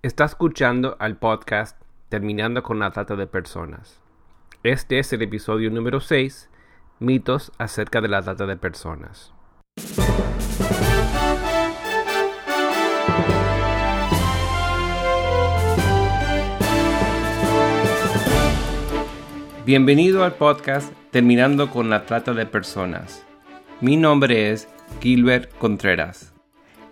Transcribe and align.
Está 0.00 0.26
escuchando 0.26 0.96
al 1.00 1.16
podcast 1.16 1.76
Terminando 2.08 2.62
con 2.62 2.78
la 2.78 2.92
Trata 2.92 3.16
de 3.16 3.26
Personas. 3.26 4.00
Este 4.62 5.00
es 5.00 5.12
el 5.12 5.22
episodio 5.22 5.72
número 5.72 5.98
6, 5.98 6.48
mitos 7.00 7.50
acerca 7.58 8.00
de 8.00 8.06
la 8.06 8.22
trata 8.22 8.46
de 8.46 8.56
personas. 8.56 9.32
Bienvenido 19.66 20.22
al 20.22 20.34
podcast 20.34 20.92
Terminando 21.10 21.72
con 21.72 21.90
la 21.90 22.06
Trata 22.06 22.34
de 22.34 22.46
Personas. 22.46 23.26
Mi 23.80 23.96
nombre 23.96 24.52
es 24.52 24.68
Gilbert 25.00 25.52
Contreras. 25.58 26.32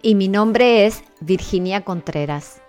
Y 0.03 0.17
mi 0.17 0.27
nombre 0.27 0.87
es 0.87 1.05
Virginia 1.21 1.83
Contreras. 1.83 2.66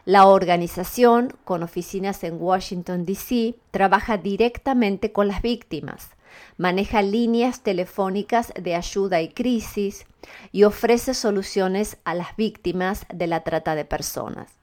La 0.05 0.29
organización, 0.29 1.35
con 1.43 1.65
oficinas 1.65 2.23
en 2.23 2.41
Washington, 2.41 3.05
D.C., 3.05 3.57
trabaja 3.73 4.17
directamente 4.17 5.11
con 5.11 5.27
las 5.27 5.43
víctimas, 5.43 6.11
maneja 6.57 7.03
líneas 7.03 7.63
telefónicas 7.65 8.53
de 8.55 8.77
ayuda 8.77 9.23
y 9.23 9.31
crisis 9.31 10.07
y 10.53 10.63
ofrece 10.63 11.15
soluciones 11.15 11.97
a 12.05 12.15
las 12.15 12.37
víctimas 12.37 13.07
de 13.13 13.27
la 13.27 13.43
trata 13.43 13.75
de 13.75 13.87
personas. 13.87 14.62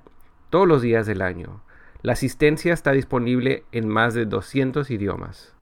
todos 0.50 0.68
los 0.68 0.82
días 0.82 1.06
del 1.06 1.22
año. 1.22 1.62
La 2.02 2.14
asistencia 2.14 2.74
está 2.74 2.92
disponible 2.92 3.64
en 3.72 3.88
más 3.88 4.14
de 4.14 4.26
200 4.26 4.92
idiomas. 4.92 5.54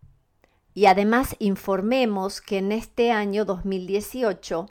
Y 0.74 0.88
además 0.88 1.36
informemos 1.40 2.42
que 2.42 2.58
en 2.58 2.72
este 2.72 3.12
año 3.12 3.46
2018, 3.46 4.68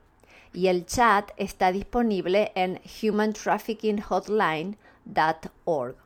Y 0.52 0.68
el 0.68 0.86
chat 0.86 1.30
está 1.36 1.72
disponible 1.72 2.52
en 2.54 2.80
humantraffickinghotline.org. 3.02 5.96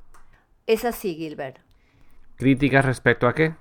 Es 0.67 0.83
así, 0.83 1.15
Gilbert. 1.15 1.59
¿Críticas 2.35 2.83
respecto 2.83 3.27
a 3.27 3.33
qué? 3.33 3.55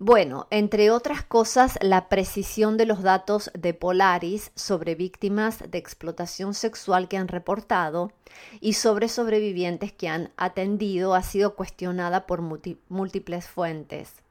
Bueno, 0.00 0.46
entre 0.50 0.92
otras 0.92 1.24
cosas, 1.24 1.76
la 1.82 2.08
precisión 2.08 2.76
de 2.76 2.86
los 2.86 3.02
datos 3.02 3.50
de 3.52 3.74
Polaris 3.74 4.52
sobre 4.54 4.94
víctimas 4.94 5.68
de 5.68 5.78
explotación 5.78 6.54
sexual 6.54 7.08
que 7.08 7.16
han 7.16 7.26
reportado 7.26 8.12
y 8.60 8.74
sobre 8.74 9.08
sobrevivientes 9.08 9.92
que 9.92 10.08
han 10.08 10.30
atendido 10.36 11.16
ha 11.16 11.22
sido 11.22 11.56
cuestionada 11.56 12.28
por 12.28 12.42
múltiples 12.42 13.48
fuentes. 13.48 14.22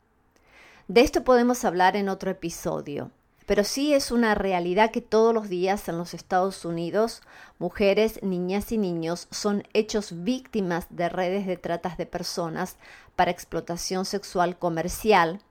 De 0.87 1.01
esto 1.01 1.25
podemos 1.25 1.65
hablar 1.65 1.97
en 1.97 2.07
otro 2.07 2.31
episodio, 2.31 3.11
pero 3.45 3.65
sí 3.65 3.93
es 3.93 4.09
una 4.09 4.35
realidad 4.35 4.91
que 4.91 5.01
todos 5.01 5.33
los 5.33 5.49
días 5.49 5.89
en 5.89 5.97
los 5.97 6.13
Estados 6.13 6.63
Unidos 6.63 7.21
mujeres, 7.59 8.23
niñas 8.23 8.71
y 8.71 8.77
niños 8.77 9.27
son 9.29 9.63
hechos 9.73 10.23
víctimas 10.23 10.87
de 10.89 11.09
redes 11.09 11.45
de 11.45 11.57
tratas 11.57 11.97
de 11.97 12.05
personas 12.05 12.77
para 13.17 13.31
explotación 13.31 14.05
sexual 14.05 14.57
comercial 14.57 15.41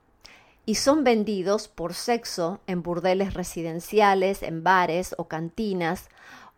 y 0.64 0.76
son 0.76 1.04
vendidos 1.04 1.68
por 1.68 1.92
sexo 1.92 2.60
en 2.66 2.82
burdeles 2.82 3.34
residenciales, 3.34 4.42
en 4.42 4.64
bares 4.64 5.14
o 5.18 5.28
cantinas 5.28 6.08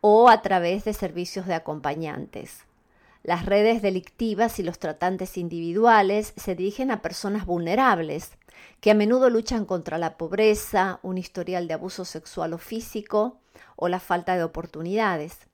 o 0.00 0.28
a 0.28 0.40
través 0.40 0.84
de 0.84 0.92
servicios 0.92 1.46
de 1.46 1.54
acompañantes. 1.54 2.60
Las 3.24 3.44
redes 3.44 3.82
delictivas 3.82 4.60
y 4.60 4.62
los 4.62 4.78
tratantes 4.78 5.36
individuales 5.36 6.32
se 6.36 6.54
dirigen 6.54 6.92
a 6.92 7.02
personas 7.02 7.44
vulnerables, 7.44 8.30
que 8.80 8.90
a 8.90 8.94
menudo 8.94 9.30
luchan 9.30 9.64
contra 9.64 9.98
la 9.98 10.16
pobreza, 10.16 11.00
un 11.02 11.18
historial 11.18 11.68
de 11.68 11.74
abuso 11.74 12.04
sexual 12.04 12.52
o 12.52 12.58
físico 12.58 13.40
o 13.76 13.88
la 13.88 14.00
falta 14.00 14.36
de 14.36 14.44
oportunidades. 14.44 15.48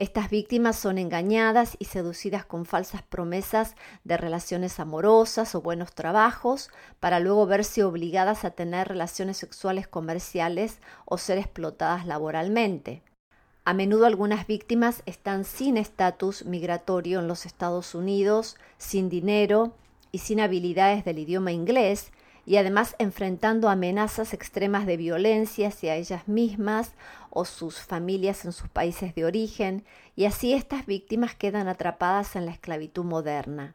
Estas 0.00 0.30
víctimas 0.30 0.76
son 0.76 0.96
engañadas 0.96 1.76
y 1.78 1.84
seducidas 1.84 2.46
con 2.46 2.64
falsas 2.64 3.02
promesas 3.02 3.74
de 4.02 4.16
relaciones 4.16 4.80
amorosas 4.80 5.54
o 5.54 5.60
buenos 5.60 5.92
trabajos 5.92 6.70
para 7.00 7.20
luego 7.20 7.44
verse 7.46 7.84
obligadas 7.84 8.46
a 8.46 8.50
tener 8.52 8.88
relaciones 8.88 9.36
sexuales 9.36 9.86
comerciales 9.86 10.78
o 11.04 11.18
ser 11.18 11.36
explotadas 11.36 12.06
laboralmente. 12.06 13.02
A 13.66 13.74
menudo 13.74 14.06
algunas 14.06 14.46
víctimas 14.46 15.02
están 15.04 15.44
sin 15.44 15.76
estatus 15.76 16.46
migratorio 16.46 17.20
en 17.20 17.28
los 17.28 17.44
Estados 17.44 17.94
Unidos, 17.94 18.56
sin 18.78 19.10
dinero 19.10 19.74
y 20.12 20.18
sin 20.18 20.40
habilidades 20.40 21.04
del 21.04 21.18
idioma 21.18 21.52
inglés, 21.52 22.10
y 22.46 22.56
además 22.56 22.96
enfrentando 22.98 23.68
amenazas 23.68 24.34
extremas 24.34 24.86
de 24.86 24.96
violencia 24.96 25.68
hacia 25.68 25.96
ellas 25.96 26.28
mismas 26.28 26.94
o 27.30 27.44
sus 27.44 27.80
familias 27.80 28.44
en 28.44 28.52
sus 28.52 28.68
países 28.68 29.14
de 29.14 29.24
origen, 29.24 29.84
y 30.16 30.24
así 30.24 30.52
estas 30.52 30.86
víctimas 30.86 31.34
quedan 31.34 31.68
atrapadas 31.68 32.36
en 32.36 32.46
la 32.46 32.52
esclavitud 32.52 33.04
moderna. 33.04 33.74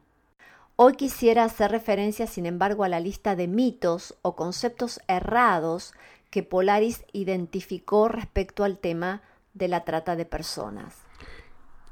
Hoy 0.76 0.92
quisiera 0.92 1.44
hacer 1.44 1.70
referencia, 1.70 2.26
sin 2.26 2.44
embargo, 2.44 2.84
a 2.84 2.88
la 2.88 3.00
lista 3.00 3.34
de 3.34 3.48
mitos 3.48 4.14
o 4.20 4.36
conceptos 4.36 5.00
errados 5.08 5.94
que 6.30 6.42
Polaris 6.42 7.04
identificó 7.12 8.08
respecto 8.08 8.62
al 8.62 8.78
tema 8.78 9.22
de 9.54 9.68
la 9.68 9.84
trata 9.84 10.16
de 10.16 10.26
personas. 10.26 10.94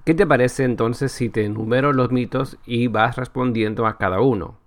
¿Qué 0.05 0.13
te 0.13 0.27
parece 0.27 0.65
entonces 0.65 1.13
si 1.13 1.31
te 1.31 1.47
enumero 1.47 1.95
los 1.95 2.11
mitos 2.11 2.59
y 2.67 2.89
vas 2.89 3.17
respondiendo 3.17 3.87
a 3.87 3.97
cada 3.97 4.21
uno? 4.21 4.59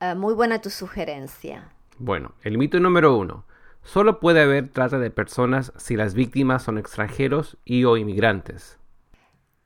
Uh, 0.00 0.14
muy 0.14 0.32
buena 0.34 0.60
tu 0.60 0.70
sugerencia. 0.70 1.72
Bueno, 1.98 2.32
el 2.42 2.56
mito 2.56 2.78
número 2.78 3.16
uno. 3.16 3.44
Solo 3.82 4.20
puede 4.20 4.42
haber 4.42 4.68
trata 4.68 4.98
de 4.98 5.10
personas 5.10 5.72
si 5.76 5.96
las 5.96 6.14
víctimas 6.14 6.62
son 6.62 6.78
extranjeros 6.78 7.56
y 7.64 7.84
o 7.84 7.96
inmigrantes. 7.96 8.78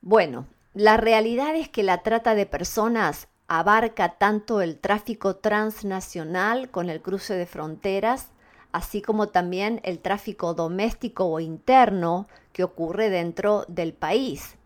Bueno, 0.01 0.47
la 0.73 0.97
realidad 0.97 1.55
es 1.55 1.69
que 1.69 1.83
la 1.83 2.03
trata 2.03 2.35
de 2.35 2.47
personas 2.47 3.29
abarca 3.47 4.17
tanto 4.17 4.63
el 4.63 4.79
tráfico 4.79 5.37
transnacional 5.37 6.71
con 6.71 6.89
el 6.89 7.03
cruce 7.03 7.35
de 7.35 7.45
fronteras, 7.45 8.31
así 8.73 9.03
como 9.03 9.29
también 9.29 9.81
el 9.85 9.99
tráfico 9.99 10.55
doméstico 10.55 11.27
o 11.27 11.41
interno 11.41 12.27
que 12.55 12.65
ocurre 12.65 13.11
dentro 13.11 13.67
del 13.69 13.93
país. 13.93 14.57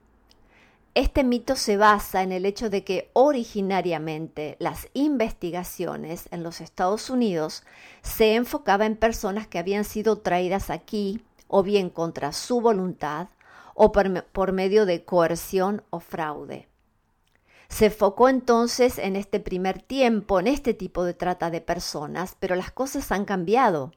Este 0.96 1.25
mito 1.25 1.56
se 1.56 1.76
basa 1.76 2.22
en 2.22 2.32
el 2.32 2.46
hecho 2.46 2.70
de 2.70 2.82
que 2.82 3.10
originariamente 3.12 4.56
las 4.60 4.88
investigaciones 4.94 6.26
en 6.31 6.43
los 6.43 6.62
Estados 6.62 7.10
Unidos 7.10 7.64
se 8.00 8.34
enfocaba 8.34 8.87
en 8.87 8.96
personas 8.96 9.46
que 9.46 9.58
habían 9.58 9.84
sido 9.84 10.16
traídas 10.16 10.70
aquí 10.70 11.22
o 11.48 11.62
bien 11.62 11.90
contra 11.90 12.32
su 12.32 12.62
voluntad 12.62 13.28
o 13.75 13.93
por, 13.93 14.25
por 14.25 14.52
medio 14.52 14.87
de 14.87 15.04
coerción 15.04 15.82
o 15.90 16.00
fraude. 16.00 16.66
Se 17.69 17.87
enfocó 17.87 18.31
entonces 18.31 18.96
en 18.96 19.16
este 19.16 19.38
primer 19.38 19.82
tiempo, 19.82 20.40
en 20.40 20.46
este 20.46 20.72
tipo 20.72 21.04
de 21.04 21.12
trata 21.12 21.50
de 21.50 21.60
personas, 21.60 22.38
pero 22.40 22.56
las 22.56 22.72
cosas 22.72 23.12
han 23.12 23.26
cambiado. 23.26 23.92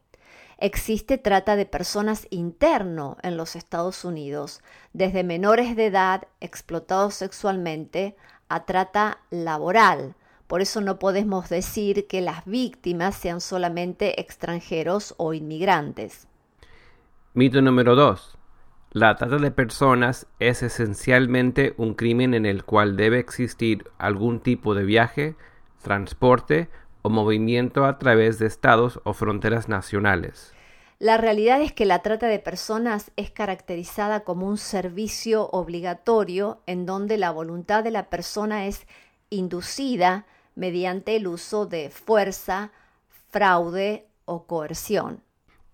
Existe 0.62 1.18
trata 1.18 1.56
de 1.56 1.66
personas 1.66 2.28
interno 2.32 3.16
en 3.24 3.38
los 3.38 3.56
Estados 3.56 4.04
Unidos, 4.04 4.62
desde 4.92 5.24
menores 5.24 5.78
de 5.78 5.86
edad 5.86 6.28
explotados 6.42 7.14
sexualmente 7.14 8.18
a 8.50 8.66
trata 8.66 9.20
laboral. 9.30 10.16
Por 10.48 10.60
eso 10.60 10.82
no 10.82 11.00
podemos 11.00 11.48
decir 11.48 12.08
que 12.08 12.20
las 12.20 12.44
víctimas 12.44 13.16
sean 13.16 13.40
solamente 13.40 14.20
extranjeros 14.20 15.14
o 15.16 15.34
inmigrantes. 15.34 16.28
Mito 17.34 17.62
número 17.62 17.96
2. 17.96 18.38
La 18.92 19.16
trata 19.16 19.38
de 19.38 19.52
personas 19.52 20.28
es 20.40 20.62
esencialmente 20.62 21.74
un 21.78 21.94
crimen 21.94 22.34
en 22.34 22.46
el 22.46 22.66
cual 22.66 22.98
debe 22.98 23.20
existir 23.20 23.86
algún 23.98 24.42
tipo 24.42 24.76
de 24.76 24.84
viaje, 24.84 25.38
transporte 25.82 26.68
o 27.02 27.10
movimiento 27.10 27.86
a 27.86 27.98
través 27.98 28.40
de 28.40 28.48
estados 28.48 29.00
o 29.04 29.14
fronteras 29.14 29.70
nacionales. 29.70 30.54
La 31.00 31.16
realidad 31.16 31.62
es 31.62 31.72
que 31.72 31.86
la 31.86 32.00
trata 32.00 32.28
de 32.28 32.40
personas 32.40 33.12
es 33.16 33.32
caracterizada 33.32 34.26
como 34.26 34.48
un 34.48 34.58
servicio 34.58 35.48
obligatorio 35.52 36.62
en 36.66 36.86
donde 36.86 37.18
la 37.18 37.32
voluntad 37.32 37.86
de 37.86 37.92
la 37.92 38.10
persona 38.10 38.66
es 38.66 38.86
inducida 39.30 40.26
mediante 40.56 41.16
el 41.16 41.28
uso 41.28 41.66
de 41.66 41.90
fuerza, 41.90 42.72
fraude 43.30 44.08
o 44.26 44.46
coerción. 44.46 45.24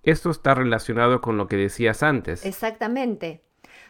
Esto 0.03 0.29
está 0.29 0.53
relacionado 0.53 1.21
con 1.21 1.37
lo 1.37 1.47
que 1.47 1.55
decías 1.55 2.03
antes. 2.03 2.45
Exactamente. 2.45 3.41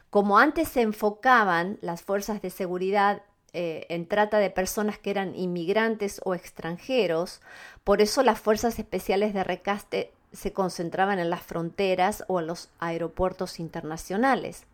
Como 0.09 0.39
antes 0.39 0.69
se 0.69 0.81
enfocaban 0.81 1.77
las 1.81 2.01
fuerzas 2.01 2.41
de 2.41 2.49
seguridad 2.49 3.23
eh, 3.57 3.85
en 3.87 4.05
trata 4.05 4.39
de 4.39 4.49
personas 4.49 4.97
que 4.97 5.09
eran 5.09 5.33
inmigrantes 5.33 6.19
o 6.25 6.35
extranjeros, 6.35 7.39
por 7.85 8.01
eso 8.01 8.21
las 8.21 8.37
fuerzas 8.37 8.79
especiales 8.79 9.33
de 9.33 9.45
recaste 9.45 10.11
se 10.33 10.51
concentraban 10.51 11.19
en 11.19 11.29
las 11.29 11.41
fronteras 11.41 12.25
o 12.27 12.41
en 12.41 12.47
los 12.47 12.67
aeropuertos 12.79 13.61
internacionales. 13.61 14.65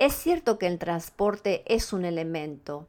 Es 0.00 0.12
cierto 0.14 0.58
que 0.58 0.66
el 0.66 0.80
transporte 0.80 1.62
es 1.66 1.92
un 1.92 2.04
elemento, 2.04 2.88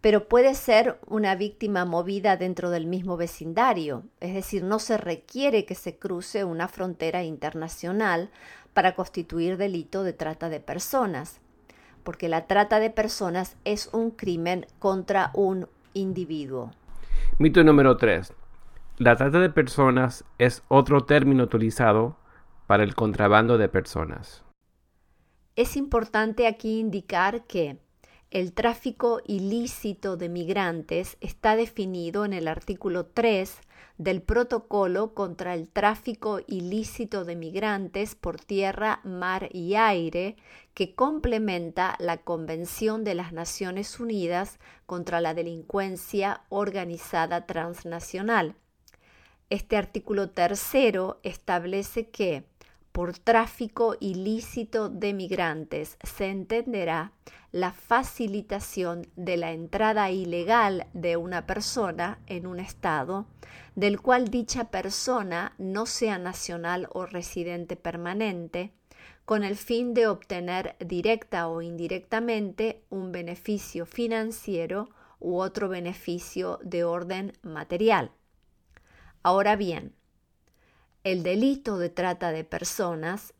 pero 0.00 0.26
puede 0.26 0.54
ser 0.56 0.98
una 1.06 1.36
víctima 1.36 1.84
movida 1.84 2.36
dentro 2.36 2.70
del 2.70 2.86
mismo 2.86 3.16
vecindario, 3.16 4.02
es 4.18 4.34
decir, 4.34 4.64
no 4.64 4.80
se 4.80 4.96
requiere 4.96 5.64
que 5.64 5.76
se 5.76 5.96
cruce 5.96 6.42
una 6.42 6.66
frontera 6.66 7.22
internacional 7.22 8.30
para 8.74 8.96
constituir 8.96 9.58
delito 9.58 10.02
de 10.02 10.12
trata 10.12 10.48
de 10.48 10.58
personas, 10.58 11.40
porque 12.06 12.28
la 12.28 12.46
trata 12.46 12.78
de 12.78 12.88
personas 12.88 13.56
es 13.64 13.90
un 13.92 14.12
crimen 14.12 14.64
contra 14.78 15.32
un 15.34 15.66
individuo. 15.92 16.70
Mito 17.38 17.64
número 17.64 17.96
3. 17.96 18.32
La 18.98 19.16
trata 19.16 19.40
de 19.40 19.50
personas 19.50 20.24
es 20.38 20.62
otro 20.68 21.04
término 21.04 21.42
utilizado 21.42 22.16
para 22.68 22.84
el 22.84 22.94
contrabando 22.94 23.58
de 23.58 23.68
personas. 23.68 24.44
Es 25.56 25.76
importante 25.76 26.46
aquí 26.46 26.78
indicar 26.78 27.44
que 27.44 27.80
el 28.30 28.52
tráfico 28.52 29.20
ilícito 29.26 30.16
de 30.16 30.28
migrantes 30.28 31.16
está 31.20 31.56
definido 31.56 32.24
en 32.24 32.32
el 32.32 32.46
artículo 32.46 33.06
3 33.06 33.58
del 33.98 34.22
Protocolo 34.22 35.14
contra 35.14 35.54
el 35.54 35.68
tráfico 35.68 36.40
ilícito 36.46 37.24
de 37.24 37.36
migrantes 37.36 38.14
por 38.14 38.38
tierra, 38.38 39.00
mar 39.04 39.48
y 39.52 39.74
aire, 39.74 40.36
que 40.74 40.94
complementa 40.94 41.96
la 41.98 42.18
Convención 42.18 43.04
de 43.04 43.14
las 43.14 43.32
Naciones 43.32 43.98
Unidas 43.98 44.58
contra 44.86 45.20
la 45.20 45.34
Delincuencia 45.34 46.42
Organizada 46.48 47.46
Transnacional. 47.46 48.54
Este 49.48 49.76
artículo 49.76 50.30
tercero 50.30 51.20
establece 51.22 52.08
que 52.08 52.44
por 52.96 53.18
tráfico 53.18 53.94
ilícito 54.00 54.88
de 54.88 55.12
migrantes 55.12 55.98
se 56.02 56.30
entenderá 56.30 57.12
la 57.52 57.72
facilitación 57.72 59.06
de 59.16 59.36
la 59.36 59.52
entrada 59.52 60.10
ilegal 60.10 60.86
de 60.94 61.18
una 61.18 61.44
persona 61.44 62.18
en 62.26 62.46
un 62.46 62.58
estado 62.58 63.26
del 63.74 64.00
cual 64.00 64.28
dicha 64.28 64.70
persona 64.70 65.52
no 65.58 65.84
sea 65.84 66.16
nacional 66.16 66.88
o 66.90 67.04
residente 67.04 67.76
permanente, 67.76 68.72
con 69.26 69.44
el 69.44 69.56
fin 69.56 69.92
de 69.92 70.06
obtener 70.06 70.74
directa 70.78 71.48
o 71.48 71.60
indirectamente 71.60 72.82
un 72.88 73.12
beneficio 73.12 73.84
financiero 73.84 74.88
u 75.20 75.36
otro 75.36 75.68
beneficio 75.68 76.60
de 76.62 76.84
orden 76.84 77.34
material. 77.42 78.10
Ahora 79.22 79.54
bien, 79.54 79.92
el 81.06 81.22
delito 81.22 81.78
de 81.78 81.88
trata 81.88 82.32
de 82.32 82.42
personas 82.42 83.32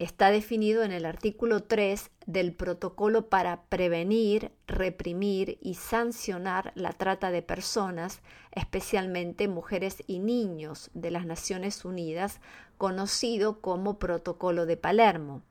está 0.00 0.32
definido 0.32 0.82
en 0.82 0.90
el 0.90 1.06
artículo 1.06 1.62
3 1.62 2.10
del 2.26 2.52
Protocolo 2.52 3.28
para 3.28 3.62
prevenir, 3.66 4.50
reprimir 4.66 5.56
y 5.62 5.74
sancionar 5.74 6.72
la 6.74 6.90
trata 6.90 7.30
de 7.30 7.42
personas, 7.42 8.22
especialmente 8.50 9.46
mujeres 9.46 10.02
y 10.08 10.18
niños 10.18 10.90
de 10.94 11.12
las 11.12 11.26
Naciones 11.26 11.84
Unidas, 11.84 12.40
conocido 12.76 13.60
como 13.60 14.00
Protocolo 14.00 14.66
de 14.66 14.76
Palermo. 14.76 15.42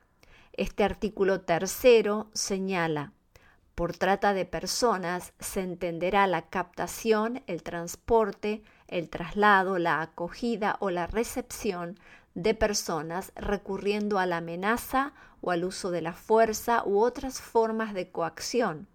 Este 0.51 0.84
artículo 0.84 1.39
tercero 1.39 2.27
señala 2.34 3.13
por 3.75 3.98
trata 3.98 4.36
de 4.36 4.46
personas 4.46 5.34
se 5.39 5.62
entenderá 5.62 6.27
la 6.27 6.44
captación, 6.44 7.42
el 7.48 7.63
transporte, 7.63 8.62
el 8.94 9.10
traslado, 9.10 9.80
la 9.80 10.02
acogida 10.02 10.78
o 10.80 10.92
la 10.92 11.08
recepción 11.08 11.98
de 12.36 12.54
personas 12.54 13.32
recurriendo 13.36 14.20
a 14.20 14.26
la 14.26 14.38
amenaza 14.38 15.14
o 15.42 15.52
al 15.52 15.66
uso 15.66 15.90
de 15.90 16.02
la 16.02 16.14
fuerza 16.14 16.84
u 16.86 17.00
otras 17.00 17.42
formas 17.42 17.94
de 17.94 18.12
coacción, 18.12 18.88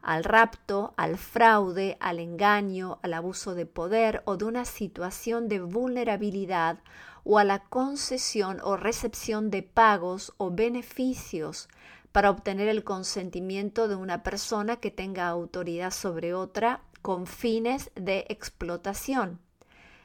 al 0.00 0.24
rapto, 0.24 0.94
al 0.96 1.18
fraude, 1.18 1.96
al 2.00 2.18
engaño, 2.18 2.98
al 3.02 3.14
abuso 3.14 3.54
de 3.54 3.66
poder 3.66 4.22
o 4.24 4.36
de 4.36 4.46
una 4.46 4.64
situación 4.64 5.48
de 5.48 5.60
vulnerabilidad 5.60 6.78
o 7.24 7.38
a 7.38 7.44
la 7.44 7.60
concesión 7.60 8.58
o 8.64 8.76
recepción 8.76 9.50
de 9.50 9.62
pagos 9.62 10.32
o 10.38 10.50
beneficios 10.50 11.68
para 12.10 12.30
obtener 12.30 12.68
el 12.68 12.84
consentimiento 12.84 13.86
de 13.86 13.96
una 13.96 14.22
persona 14.22 14.76
que 14.76 14.90
tenga 14.90 15.28
autoridad 15.28 15.90
sobre 15.90 16.34
otra 16.34 16.80
con 17.02 17.26
fines 17.26 17.90
de 17.94 18.26
explotación. 18.28 19.40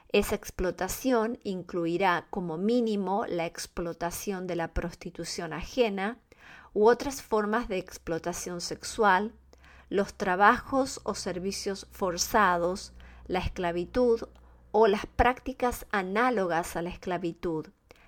Esa 0.09 0.35
explotación 0.35 1.39
incluirá 1.43 2.27
como 2.29 2.57
mínimo 2.57 3.25
la 3.27 3.45
explotación 3.45 4.47
de 4.47 4.55
la 4.55 4.73
prostitución 4.73 5.53
ajena 5.53 6.17
u 6.73 6.87
otras 6.87 7.21
formas 7.21 7.67
de 7.67 7.77
explotación 7.77 8.61
sexual, 8.61 9.33
los 9.89 10.13
trabajos 10.13 11.01
o 11.03 11.13
servicios 11.13 11.87
forzados, 11.91 12.93
la 13.27 13.39
esclavitud 13.39 14.23
o 14.71 14.87
las 14.87 15.05
prácticas 15.05 15.85
análogas 15.91 16.75
a 16.75 16.81
la 16.81 16.89
esclavitud, 16.89 17.67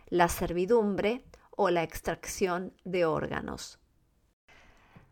la 0.10 0.28
servidumbre 0.28 1.24
o 1.52 1.70
la 1.70 1.84
extracción 1.84 2.74
de 2.86 3.06
órganos. 3.06 3.80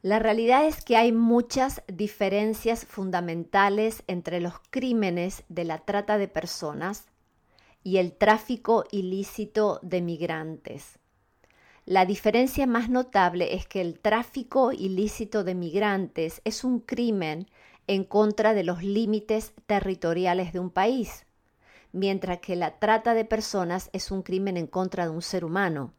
La 0.04 0.20
realidad 0.20 0.66
es 0.66 0.84
que 0.84 0.96
hay 0.96 1.12
muchas 1.12 1.82
diferencias 1.88 2.86
fundamentales 2.86 4.04
entre 4.08 4.40
los 4.40 4.54
crímenes 4.70 5.44
de 5.50 5.66
la 5.66 5.80
trata 5.80 6.18
de 6.18 6.28
personas 6.28 7.08
y 7.84 7.98
el 7.98 8.14
tráfico 8.14 8.86
ilícito 8.92 9.80
de 9.82 10.02
migrantes. 10.02 11.00
La 11.86 12.06
diferencia 12.06 12.68
más 12.68 12.90
notable 12.90 13.56
es 13.56 13.66
que 13.66 13.82
el 13.82 14.00
tráfico 14.00 14.72
ilícito 14.72 15.44
de 15.44 15.56
migrantes 15.56 16.42
es 16.44 16.64
un 16.64 16.80
crimen 16.80 17.48
en 17.88 18.04
contra 18.04 18.54
de 18.54 18.64
los 18.64 18.84
límites 18.84 19.54
territoriales 19.66 20.52
de 20.52 20.60
un 20.60 20.70
país, 20.70 21.26
mientras 21.94 22.40
que 22.40 22.56
la 22.56 22.78
trata 22.78 23.14
de 23.14 23.26
personas 23.26 23.90
es 23.94 24.12
un 24.12 24.22
crimen 24.22 24.58
en 24.58 24.68
contra 24.68 25.06
de 25.06 25.12
un 25.12 25.22
ser 25.22 25.46
humano. 25.46 25.94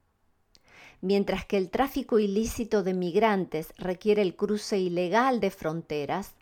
Mientras 1.00 1.44
que 1.44 1.56
el 1.56 1.70
tráfico 1.70 2.18
ilícito 2.18 2.82
de 2.82 2.94
migrantes 2.94 3.72
requiere 3.78 4.22
el 4.22 4.34
cruce 4.34 4.78
ilegal 4.78 5.40
de 5.40 5.50
fronteras, 5.50 6.34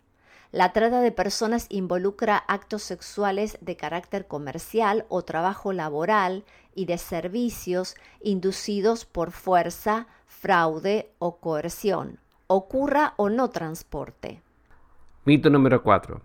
la 0.51 0.73
trata 0.73 1.01
de 1.01 1.11
personas 1.11 1.67
involucra 1.69 2.37
actos 2.37 2.81
sexuales 2.81 3.57
de 3.61 3.75
carácter 3.75 4.27
comercial 4.27 5.05
o 5.09 5.23
trabajo 5.23 5.73
laboral 5.73 6.45
y 6.73 6.85
de 6.85 6.97
servicios 6.97 7.95
inducidos 8.21 9.05
por 9.05 9.31
fuerza, 9.31 10.07
fraude 10.25 11.11
o 11.19 11.37
coerción, 11.37 12.19
ocurra 12.47 13.13
o 13.17 13.29
no 13.29 13.49
transporte. 13.49 14.41
Mito 15.25 15.49
número 15.49 15.83
4. 15.83 16.21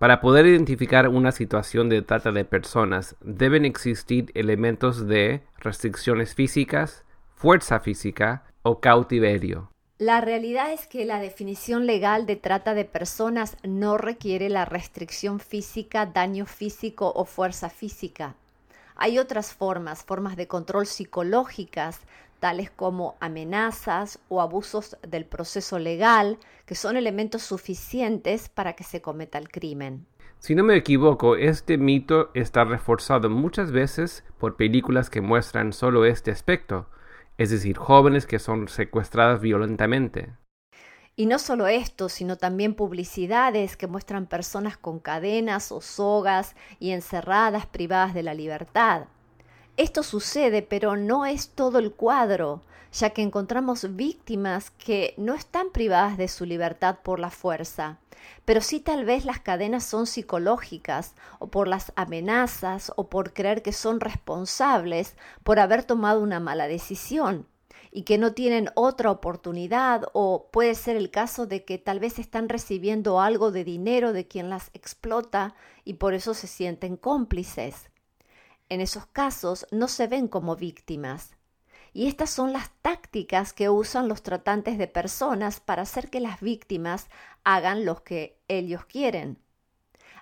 Para 0.00 0.22
poder 0.22 0.46
identificar 0.46 1.10
una 1.10 1.30
situación 1.30 1.90
de 1.90 2.00
trata 2.00 2.32
de 2.32 2.46
personas 2.46 3.16
deben 3.20 3.66
existir 3.66 4.32
elementos 4.34 5.06
de 5.06 5.42
restricciones 5.58 6.34
físicas, 6.34 7.04
fuerza 7.34 7.80
física 7.80 8.44
o 8.62 8.80
cautiverio. 8.80 9.70
La 9.98 10.22
realidad 10.22 10.72
es 10.72 10.86
que 10.86 11.04
la 11.04 11.20
definición 11.20 11.84
legal 11.84 12.24
de 12.24 12.36
trata 12.36 12.72
de 12.72 12.86
personas 12.86 13.58
no 13.62 13.98
requiere 13.98 14.48
la 14.48 14.64
restricción 14.64 15.38
física, 15.38 16.06
daño 16.06 16.46
físico 16.46 17.12
o 17.14 17.26
fuerza 17.26 17.68
física. 17.68 18.36
Hay 19.02 19.18
otras 19.18 19.54
formas, 19.54 20.04
formas 20.04 20.36
de 20.36 20.46
control 20.46 20.84
psicológicas, 20.84 22.00
tales 22.38 22.70
como 22.70 23.16
amenazas 23.18 24.18
o 24.28 24.42
abusos 24.42 24.98
del 25.00 25.24
proceso 25.24 25.78
legal, 25.78 26.38
que 26.66 26.74
son 26.74 26.98
elementos 26.98 27.40
suficientes 27.40 28.50
para 28.50 28.74
que 28.74 28.84
se 28.84 29.00
cometa 29.00 29.38
el 29.38 29.48
crimen. 29.48 30.04
Si 30.38 30.54
no 30.54 30.64
me 30.64 30.76
equivoco, 30.76 31.36
este 31.36 31.78
mito 31.78 32.30
está 32.34 32.64
reforzado 32.64 33.30
muchas 33.30 33.72
veces 33.72 34.22
por 34.36 34.56
películas 34.56 35.08
que 35.08 35.22
muestran 35.22 35.72
solo 35.72 36.04
este 36.04 36.30
aspecto, 36.30 36.86
es 37.38 37.48
decir, 37.48 37.78
jóvenes 37.78 38.26
que 38.26 38.38
son 38.38 38.68
secuestradas 38.68 39.40
violentamente. 39.40 40.34
Y 41.20 41.26
no 41.26 41.38
solo 41.38 41.66
esto, 41.66 42.08
sino 42.08 42.38
también 42.38 42.72
publicidades 42.72 43.76
que 43.76 43.86
muestran 43.86 44.24
personas 44.24 44.78
con 44.78 44.98
cadenas 44.98 45.70
o 45.70 45.82
sogas 45.82 46.56
y 46.78 46.92
encerradas 46.92 47.66
privadas 47.66 48.14
de 48.14 48.22
la 48.22 48.32
libertad. 48.32 49.02
Esto 49.76 50.02
sucede, 50.02 50.62
pero 50.62 50.96
no 50.96 51.26
es 51.26 51.50
todo 51.50 51.78
el 51.78 51.92
cuadro, 51.92 52.62
ya 52.90 53.10
que 53.10 53.20
encontramos 53.20 53.96
víctimas 53.96 54.70
que 54.70 55.12
no 55.18 55.34
están 55.34 55.68
privadas 55.72 56.16
de 56.16 56.26
su 56.26 56.46
libertad 56.46 57.00
por 57.02 57.20
la 57.20 57.28
fuerza, 57.28 57.98
pero 58.46 58.62
sí 58.62 58.80
tal 58.80 59.04
vez 59.04 59.26
las 59.26 59.40
cadenas 59.40 59.84
son 59.84 60.06
psicológicas 60.06 61.14
o 61.38 61.48
por 61.48 61.68
las 61.68 61.92
amenazas 61.96 62.94
o 62.96 63.10
por 63.10 63.34
creer 63.34 63.60
que 63.60 63.74
son 63.74 64.00
responsables 64.00 65.16
por 65.44 65.58
haber 65.58 65.84
tomado 65.84 66.22
una 66.22 66.40
mala 66.40 66.66
decisión 66.66 67.46
y 67.90 68.02
que 68.02 68.18
no 68.18 68.32
tienen 68.34 68.70
otra 68.74 69.10
oportunidad 69.10 70.04
o 70.12 70.48
puede 70.52 70.74
ser 70.74 70.96
el 70.96 71.10
caso 71.10 71.46
de 71.46 71.64
que 71.64 71.78
tal 71.78 71.98
vez 72.00 72.18
están 72.18 72.48
recibiendo 72.48 73.20
algo 73.20 73.50
de 73.50 73.64
dinero 73.64 74.12
de 74.12 74.28
quien 74.28 74.48
las 74.48 74.70
explota 74.74 75.54
y 75.84 75.94
por 75.94 76.14
eso 76.14 76.34
se 76.34 76.46
sienten 76.46 76.96
cómplices. 76.96 77.90
En 78.68 78.80
esos 78.80 79.06
casos 79.06 79.66
no 79.72 79.88
se 79.88 80.06
ven 80.06 80.28
como 80.28 80.54
víctimas, 80.54 81.36
y 81.92 82.06
estas 82.06 82.30
son 82.30 82.52
las 82.52 82.70
tácticas 82.82 83.52
que 83.52 83.68
usan 83.68 84.08
los 84.08 84.22
tratantes 84.22 84.78
de 84.78 84.86
personas 84.86 85.58
para 85.58 85.82
hacer 85.82 86.08
que 86.08 86.20
las 86.20 86.40
víctimas 86.40 87.08
hagan 87.42 87.84
lo 87.84 88.04
que 88.04 88.38
ellos 88.48 88.84
quieren. 88.84 89.38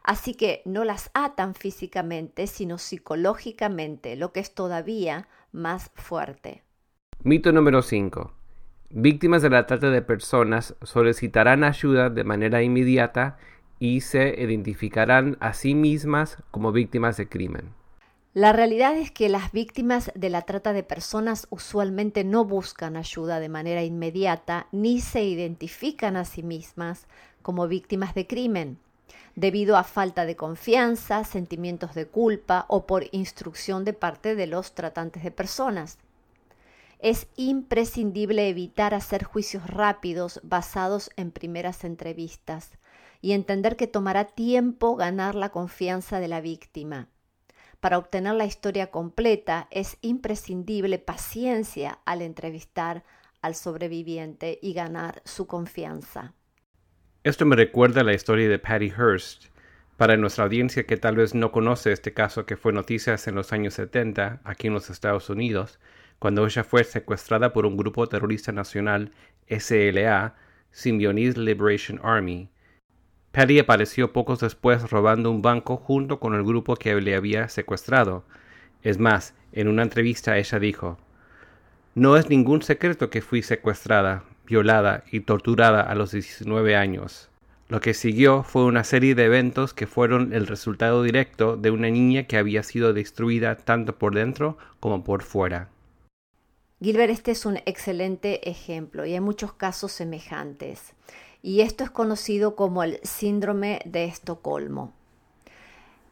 Así 0.02 0.34
que 0.34 0.62
no 0.64 0.84
las 0.84 1.10
atan 1.12 1.54
físicamente, 1.54 2.46
sino 2.46 2.78
psicológicamente, 2.78 4.16
lo 4.16 4.32
que 4.32 4.40
es 4.40 4.54
todavía 4.54 5.28
más 5.52 5.90
fuerte. 5.94 6.62
Mito 7.24 7.50
número 7.50 7.82
5. 7.82 8.30
Víctimas 8.90 9.42
de 9.42 9.50
la 9.50 9.66
trata 9.66 9.90
de 9.90 10.02
personas 10.02 10.76
solicitarán 10.82 11.64
ayuda 11.64 12.10
de 12.10 12.22
manera 12.22 12.62
inmediata 12.62 13.38
y 13.80 14.02
se 14.02 14.40
identificarán 14.40 15.36
a 15.40 15.52
sí 15.52 15.74
mismas 15.74 16.36
como 16.52 16.70
víctimas 16.70 17.16
de 17.16 17.28
crimen. 17.28 17.74
La 18.34 18.52
realidad 18.52 18.96
es 18.96 19.10
que 19.10 19.28
las 19.28 19.50
víctimas 19.50 20.12
de 20.14 20.30
la 20.30 20.42
trata 20.42 20.72
de 20.72 20.84
personas 20.84 21.48
usualmente 21.50 22.22
no 22.22 22.44
buscan 22.44 22.96
ayuda 22.96 23.40
de 23.40 23.48
manera 23.48 23.82
inmediata 23.82 24.68
ni 24.70 25.00
se 25.00 25.24
identifican 25.24 26.16
a 26.16 26.24
sí 26.24 26.44
mismas 26.44 27.08
como 27.42 27.66
víctimas 27.66 28.14
de 28.14 28.28
crimen, 28.28 28.78
debido 29.34 29.76
a 29.76 29.82
falta 29.82 30.24
de 30.24 30.36
confianza, 30.36 31.24
sentimientos 31.24 31.96
de 31.96 32.06
culpa 32.06 32.64
o 32.68 32.86
por 32.86 33.06
instrucción 33.10 33.84
de 33.84 33.92
parte 33.92 34.36
de 34.36 34.46
los 34.46 34.72
tratantes 34.76 35.24
de 35.24 35.32
personas. 35.32 35.98
Es 36.98 37.28
imprescindible 37.36 38.48
evitar 38.48 38.94
hacer 38.94 39.24
juicios 39.24 39.66
rápidos 39.68 40.40
basados 40.42 41.10
en 41.16 41.30
primeras 41.30 41.84
entrevistas 41.84 42.78
y 43.20 43.32
entender 43.32 43.76
que 43.76 43.86
tomará 43.86 44.24
tiempo 44.24 44.96
ganar 44.96 45.34
la 45.34 45.50
confianza 45.50 46.20
de 46.20 46.28
la 46.28 46.40
víctima 46.40 47.08
para 47.80 47.98
obtener 47.98 48.34
la 48.34 48.44
historia 48.44 48.90
completa 48.90 49.68
es 49.70 49.98
imprescindible 50.00 50.98
paciencia 50.98 52.00
al 52.04 52.22
entrevistar 52.22 53.04
al 53.40 53.54
sobreviviente 53.54 54.58
y 54.60 54.72
ganar 54.72 55.22
su 55.24 55.46
confianza. 55.46 56.34
Esto 57.22 57.46
me 57.46 57.56
recuerda 57.56 58.00
a 58.00 58.04
la 58.04 58.14
historia 58.14 58.48
de 58.48 58.58
Patty 58.58 58.90
Hearst. 58.90 59.46
Para 59.96 60.16
nuestra 60.16 60.44
audiencia 60.44 60.86
que 60.86 60.96
tal 60.96 61.16
vez 61.16 61.34
no 61.34 61.50
conoce 61.52 61.92
este 61.92 62.12
caso 62.14 62.46
que 62.46 62.56
fue 62.56 62.72
noticias 62.72 63.26
en 63.26 63.34
los 63.34 63.52
años 63.52 63.74
70 63.74 64.40
aquí 64.44 64.68
en 64.68 64.74
los 64.74 64.90
Estados 64.90 65.28
Unidos, 65.28 65.78
cuando 66.18 66.44
ella 66.44 66.64
fue 66.64 66.84
secuestrada 66.84 67.52
por 67.52 67.66
un 67.66 67.76
grupo 67.76 68.06
terrorista 68.08 68.52
nacional 68.52 69.12
SLA, 69.48 70.34
Symbionese 70.70 71.38
Liberation 71.38 72.00
Army, 72.02 72.50
Patty 73.32 73.58
apareció 73.58 74.12
pocos 74.12 74.40
después 74.40 74.90
robando 74.90 75.30
un 75.30 75.42
banco 75.42 75.76
junto 75.76 76.18
con 76.18 76.34
el 76.34 76.42
grupo 76.42 76.76
que 76.76 76.98
le 77.00 77.14
había 77.14 77.48
secuestrado. 77.48 78.24
Es 78.82 78.98
más, 78.98 79.34
en 79.52 79.68
una 79.68 79.82
entrevista 79.82 80.38
ella 80.38 80.58
dijo, 80.58 80.98
No 81.94 82.16
es 82.16 82.30
ningún 82.30 82.62
secreto 82.62 83.10
que 83.10 83.20
fui 83.20 83.42
secuestrada, 83.42 84.24
violada 84.46 85.04
y 85.12 85.20
torturada 85.20 85.82
a 85.82 85.94
los 85.94 86.12
19 86.12 86.74
años. 86.74 87.28
Lo 87.68 87.80
que 87.80 87.92
siguió 87.92 88.44
fue 88.44 88.64
una 88.64 88.82
serie 88.82 89.14
de 89.14 89.26
eventos 89.26 89.74
que 89.74 89.86
fueron 89.86 90.32
el 90.32 90.46
resultado 90.46 91.02
directo 91.02 91.58
de 91.58 91.70
una 91.70 91.90
niña 91.90 92.22
que 92.24 92.38
había 92.38 92.62
sido 92.62 92.94
destruida 92.94 93.56
tanto 93.56 93.98
por 93.98 94.14
dentro 94.14 94.56
como 94.80 95.04
por 95.04 95.22
fuera. 95.22 95.68
Gilbert, 96.80 97.10
este 97.10 97.32
es 97.32 97.44
un 97.44 97.56
excelente 97.66 98.48
ejemplo 98.48 99.04
y 99.04 99.14
hay 99.14 99.20
muchos 99.20 99.52
casos 99.52 99.90
semejantes 99.90 100.94
y 101.42 101.62
esto 101.62 101.82
es 101.82 101.90
conocido 101.90 102.54
como 102.54 102.84
el 102.84 103.00
síndrome 103.02 103.80
de 103.84 104.04
Estocolmo. 104.04 104.92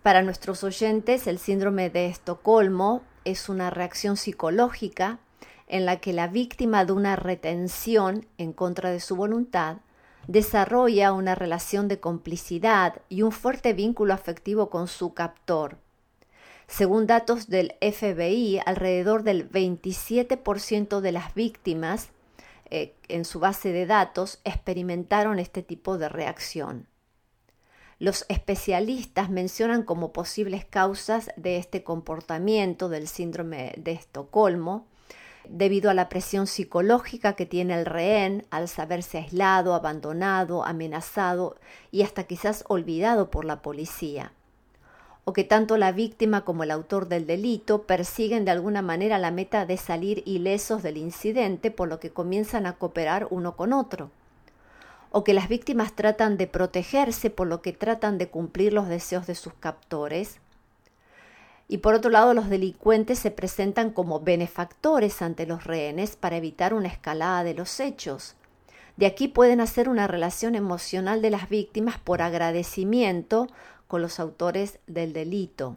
Para 0.03 0.23
nuestros 0.23 0.65
oyentes, 0.65 1.29
el 1.29 1.39
síndrome 1.39 1.89
de 1.89 2.07
Estocolmo 2.07 3.03
es 3.25 3.49
una 3.49 3.71
reacción 3.71 4.17
psicológica 4.17 5.21
en 5.69 5.87
la 5.87 6.01
que 6.01 6.13
la 6.13 6.27
víctima 6.27 6.85
de 6.85 6.93
una 6.93 7.15
retención 7.15 8.27
en 8.37 8.53
contra 8.53 8.91
de 8.91 8.99
su 8.99 9.15
voluntad 9.15 9.79
desarrolla 10.27 11.13
una 11.13 11.37
relación 11.37 11.87
de 11.87 12.01
complicidad 12.01 13.03
y 13.09 13.23
un 13.23 13.31
fuerte 13.31 13.73
vínculo 13.73 14.15
afectivo 14.15 14.69
con 14.69 14.89
su 14.89 15.15
captor. 15.15 15.79
Según 16.67 17.07
datos 17.07 17.49
del 17.49 17.75
FBI, 17.81 18.61
alrededor 18.65 19.23
del 19.23 19.49
27% 19.51 21.01
de 21.01 21.13
las 21.13 21.35
víctimas 21.35 22.11
eh, 22.71 22.95
en 23.09 23.25
su 23.25 23.39
base 23.39 23.73
de 23.73 23.87
datos 23.87 24.41
experimentaron 24.45 25.39
este 25.39 25.63
tipo 25.63 25.97
de 25.99 26.09
reacción. 26.09 26.89
Los 27.99 28.27
especialistas 28.29 29.31
mencionan 29.31 29.85
como 29.85 30.13
posibles 30.13 30.65
causas 30.65 31.31
de 31.37 31.57
este 31.57 31.83
comportamiento 31.83 32.89
del 32.89 33.09
síndrome 33.09 33.73
de 33.79 33.93
Estocolmo 33.93 34.87
debido 35.49 35.89
a 35.91 35.95
la 35.95 36.09
presión 36.09 36.47
psicológica 36.47 37.35
que 37.35 37.47
tiene 37.47 37.75
el 37.75 37.87
rehén 37.87 38.45
al 38.51 38.69
saberse 38.69 39.19
aislado, 39.19 39.75
abandonado, 39.75 40.65
amenazado 40.65 41.57
y 41.91 42.03
hasta 42.03 42.25
quizás 42.25 42.65
olvidado 42.69 43.31
por 43.31 43.45
la 43.45 43.63
policía. 43.63 44.33
O 45.27 45.35
que 45.35 45.45
tanto 45.45 45.77
la 45.77 45.93
víctima 45.93 46.47
como 46.47 46.63
el 46.63 46.71
autor 46.71 47.09
del 47.09 47.27
delito 47.27 47.83
persiguen 47.83 48.47
de 48.47 48.53
alguna 48.53 48.81
manera 48.81 49.19
la 49.19 49.31
meta 49.31 49.67
de 49.67 49.77
salir 49.77 50.23
ilesos 50.25 50.83
del 50.83 50.97
incidente, 50.97 51.71
por 51.71 51.89
lo 51.89 52.01
que 52.01 52.11
comienzan 52.11 52.65
a 52.65 52.79
cooperar 52.79 53.27
uno 53.29 53.55
con 53.55 53.75
otro. 53.75 54.11
O 55.11 55.25
que 55.25 55.35
las 55.35 55.49
víctimas 55.49 55.95
tratan 55.95 56.39
de 56.39 56.47
protegerse, 56.47 57.29
por 57.29 57.49
lo 57.49 57.61
que 57.61 57.73
tratan 57.73 58.17
de 58.17 58.29
cumplir 58.29 58.73
los 58.73 58.89
deseos 58.89 59.27
de 59.27 59.35
sus 59.35 59.53
captores 59.53 60.41
y 61.69 61.79
por 61.79 61.95
otro 61.95 62.11
lado 62.11 62.33
los 62.35 62.49
delincuentes 62.49 63.19
se 63.19 63.31
presentan 63.31 63.91
como 63.91 64.21
benefactores 64.21 65.21
ante 65.23 65.47
los 65.47 65.65
rehenes 65.65 66.17
para 66.17 66.37
evitar 66.37 66.75
una 66.75 66.89
escalada 66.89 67.43
de 67.45 67.55
los 67.55 67.81
hechos. 67.81 68.37
De 68.97 69.07
aquí 69.07 69.29
pueden 69.29 69.61
hacer 69.61 69.89
una 69.89 70.07
relación 70.07 70.55
emocional 70.55 71.21
de 71.23 71.31
las 71.31 71.49
víctimas 71.49 71.99
por 71.99 72.23
agradecimiento 72.23 73.49
con 73.87 74.03
los 74.03 74.21
autores 74.21 74.79
del 74.87 75.13
delito. 75.13 75.77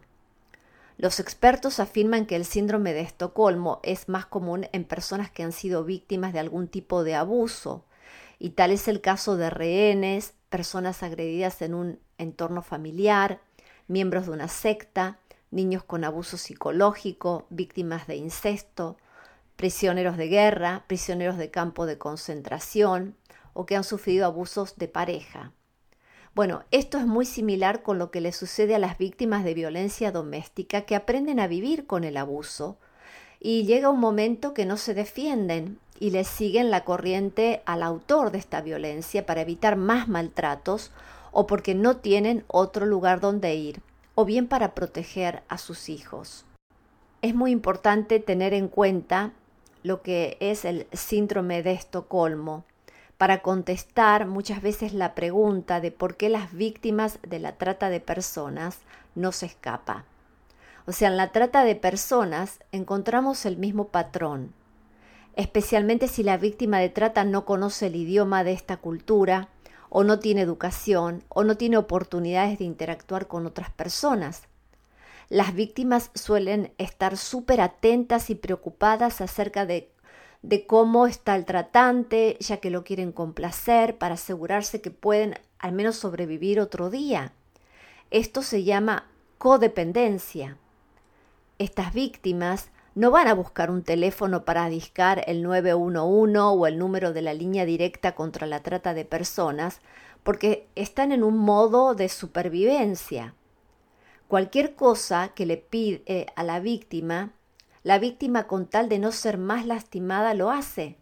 Los 0.96 1.18
expertos 1.18 1.80
afirman 1.80 2.26
que 2.26 2.36
el 2.36 2.44
síndrome 2.44 2.92
de 2.92 3.00
Estocolmo 3.00 3.80
es 3.82 4.08
más 4.08 4.26
común 4.26 4.68
en 4.72 4.84
personas 4.84 5.30
que 5.30 5.42
han 5.42 5.52
sido 5.52 5.84
víctimas 5.84 6.32
de 6.32 6.40
algún 6.40 6.68
tipo 6.68 7.04
de 7.04 7.14
abuso, 7.14 7.84
y 8.38 8.50
tal 8.50 8.70
es 8.70 8.88
el 8.88 9.00
caso 9.00 9.36
de 9.36 9.50
rehenes, 9.50 10.34
personas 10.50 11.02
agredidas 11.02 11.62
en 11.62 11.74
un 11.74 11.98
entorno 12.18 12.62
familiar, 12.62 13.40
miembros 13.86 14.26
de 14.26 14.32
una 14.32 14.48
secta, 14.48 15.18
niños 15.50 15.84
con 15.84 16.04
abuso 16.04 16.36
psicológico, 16.36 17.46
víctimas 17.50 18.06
de 18.06 18.16
incesto, 18.16 18.96
prisioneros 19.56 20.16
de 20.16 20.28
guerra, 20.28 20.84
prisioneros 20.86 21.36
de 21.36 21.50
campo 21.50 21.86
de 21.86 21.98
concentración 21.98 23.16
o 23.52 23.66
que 23.66 23.76
han 23.76 23.84
sufrido 23.84 24.26
abusos 24.26 24.76
de 24.76 24.88
pareja. 24.88 25.52
Bueno, 26.32 26.62
esto 26.70 26.98
es 26.98 27.06
muy 27.06 27.26
similar 27.26 27.82
con 27.82 27.98
lo 27.98 28.12
que 28.12 28.20
le 28.20 28.32
sucede 28.32 28.76
a 28.76 28.78
las 28.78 28.98
víctimas 28.98 29.42
de 29.42 29.52
violencia 29.52 30.12
doméstica 30.12 30.82
que 30.82 30.94
aprenden 30.94 31.40
a 31.40 31.48
vivir 31.48 31.86
con 31.86 32.04
el 32.04 32.16
abuso 32.16 32.78
y 33.40 33.64
llega 33.64 33.90
un 33.90 33.98
momento 33.98 34.54
que 34.54 34.64
no 34.64 34.76
se 34.76 34.94
defienden 34.94 35.80
y 35.98 36.10
le 36.10 36.22
siguen 36.22 36.70
la 36.70 36.84
corriente 36.84 37.62
al 37.66 37.82
autor 37.82 38.30
de 38.30 38.38
esta 38.38 38.60
violencia 38.60 39.26
para 39.26 39.40
evitar 39.40 39.74
más 39.74 40.06
maltratos 40.06 40.92
o 41.32 41.48
porque 41.48 41.74
no 41.74 41.96
tienen 41.96 42.44
otro 42.46 42.86
lugar 42.86 43.20
donde 43.20 43.54
ir 43.56 43.82
o 44.14 44.24
bien 44.24 44.46
para 44.46 44.74
proteger 44.74 45.42
a 45.48 45.58
sus 45.58 45.88
hijos. 45.88 46.44
Es 47.22 47.34
muy 47.34 47.50
importante 47.50 48.20
tener 48.20 48.54
en 48.54 48.68
cuenta 48.68 49.32
lo 49.82 50.00
que 50.02 50.36
es 50.40 50.64
el 50.64 50.86
síndrome 50.92 51.62
de 51.64 51.72
Estocolmo 51.72 52.64
para 53.20 53.42
contestar 53.42 54.26
muchas 54.26 54.62
veces 54.62 54.94
la 54.94 55.14
pregunta 55.14 55.82
de 55.82 55.90
por 55.90 56.16
qué 56.16 56.30
las 56.30 56.54
víctimas 56.54 57.18
de 57.20 57.38
la 57.38 57.52
trata 57.58 57.90
de 57.90 58.00
personas 58.00 58.78
no 59.14 59.30
se 59.30 59.44
escapa. 59.44 60.06
O 60.86 60.92
sea, 60.92 61.08
en 61.08 61.18
la 61.18 61.30
trata 61.30 61.62
de 61.62 61.76
personas 61.76 62.60
encontramos 62.72 63.44
el 63.44 63.58
mismo 63.58 63.88
patrón, 63.88 64.54
especialmente 65.36 66.08
si 66.08 66.22
la 66.22 66.38
víctima 66.38 66.78
de 66.78 66.88
trata 66.88 67.24
no 67.24 67.44
conoce 67.44 67.88
el 67.88 67.96
idioma 67.96 68.42
de 68.42 68.52
esta 68.52 68.78
cultura, 68.78 69.50
o 69.90 70.02
no 70.02 70.18
tiene 70.18 70.40
educación 70.40 71.22
o 71.28 71.44
no 71.44 71.58
tiene 71.58 71.76
oportunidades 71.76 72.58
de 72.58 72.64
interactuar 72.64 73.26
con 73.26 73.44
otras 73.44 73.68
personas. 73.68 74.44
Las 75.28 75.52
víctimas 75.52 76.10
suelen 76.14 76.72
estar 76.78 77.18
súper 77.18 77.60
atentas 77.60 78.30
y 78.30 78.34
preocupadas 78.34 79.20
acerca 79.20 79.66
de, 79.66 79.92
de 80.42 80.66
cómo 80.66 81.06
está 81.06 81.36
el 81.36 81.44
tratante, 81.44 82.36
ya 82.40 82.58
que 82.58 82.70
lo 82.70 82.84
quieren 82.84 83.12
complacer 83.12 83.98
para 83.98 84.14
asegurarse 84.14 84.80
que 84.80 84.90
pueden 84.90 85.34
al 85.58 85.72
menos 85.72 85.96
sobrevivir 85.96 86.60
otro 86.60 86.90
día. 86.90 87.32
Esto 88.10 88.42
se 88.42 88.64
llama 88.64 89.06
codependencia. 89.38 90.56
Estas 91.58 91.92
víctimas 91.92 92.70
no 92.94 93.10
van 93.10 93.28
a 93.28 93.34
buscar 93.34 93.70
un 93.70 93.82
teléfono 93.82 94.44
para 94.44 94.68
discar 94.68 95.22
el 95.26 95.42
911 95.42 96.38
o 96.38 96.66
el 96.66 96.78
número 96.78 97.12
de 97.12 97.22
la 97.22 97.34
línea 97.34 97.64
directa 97.64 98.14
contra 98.14 98.46
la 98.46 98.62
trata 98.62 98.94
de 98.94 99.04
personas, 99.04 99.80
porque 100.22 100.68
están 100.74 101.12
en 101.12 101.22
un 101.22 101.38
modo 101.38 101.94
de 101.94 102.08
supervivencia. 102.08 103.34
Cualquier 104.28 104.74
cosa 104.74 105.32
que 105.34 105.46
le 105.46 105.56
pide 105.56 106.02
eh, 106.06 106.26
a 106.36 106.42
la 106.42 106.60
víctima, 106.60 107.32
la 107.82 107.98
víctima 107.98 108.46
con 108.46 108.66
tal 108.66 108.88
de 108.88 108.98
no 108.98 109.12
ser 109.12 109.38
más 109.38 109.66
lastimada 109.66 110.34
lo 110.34 110.50
hace. 110.50 110.98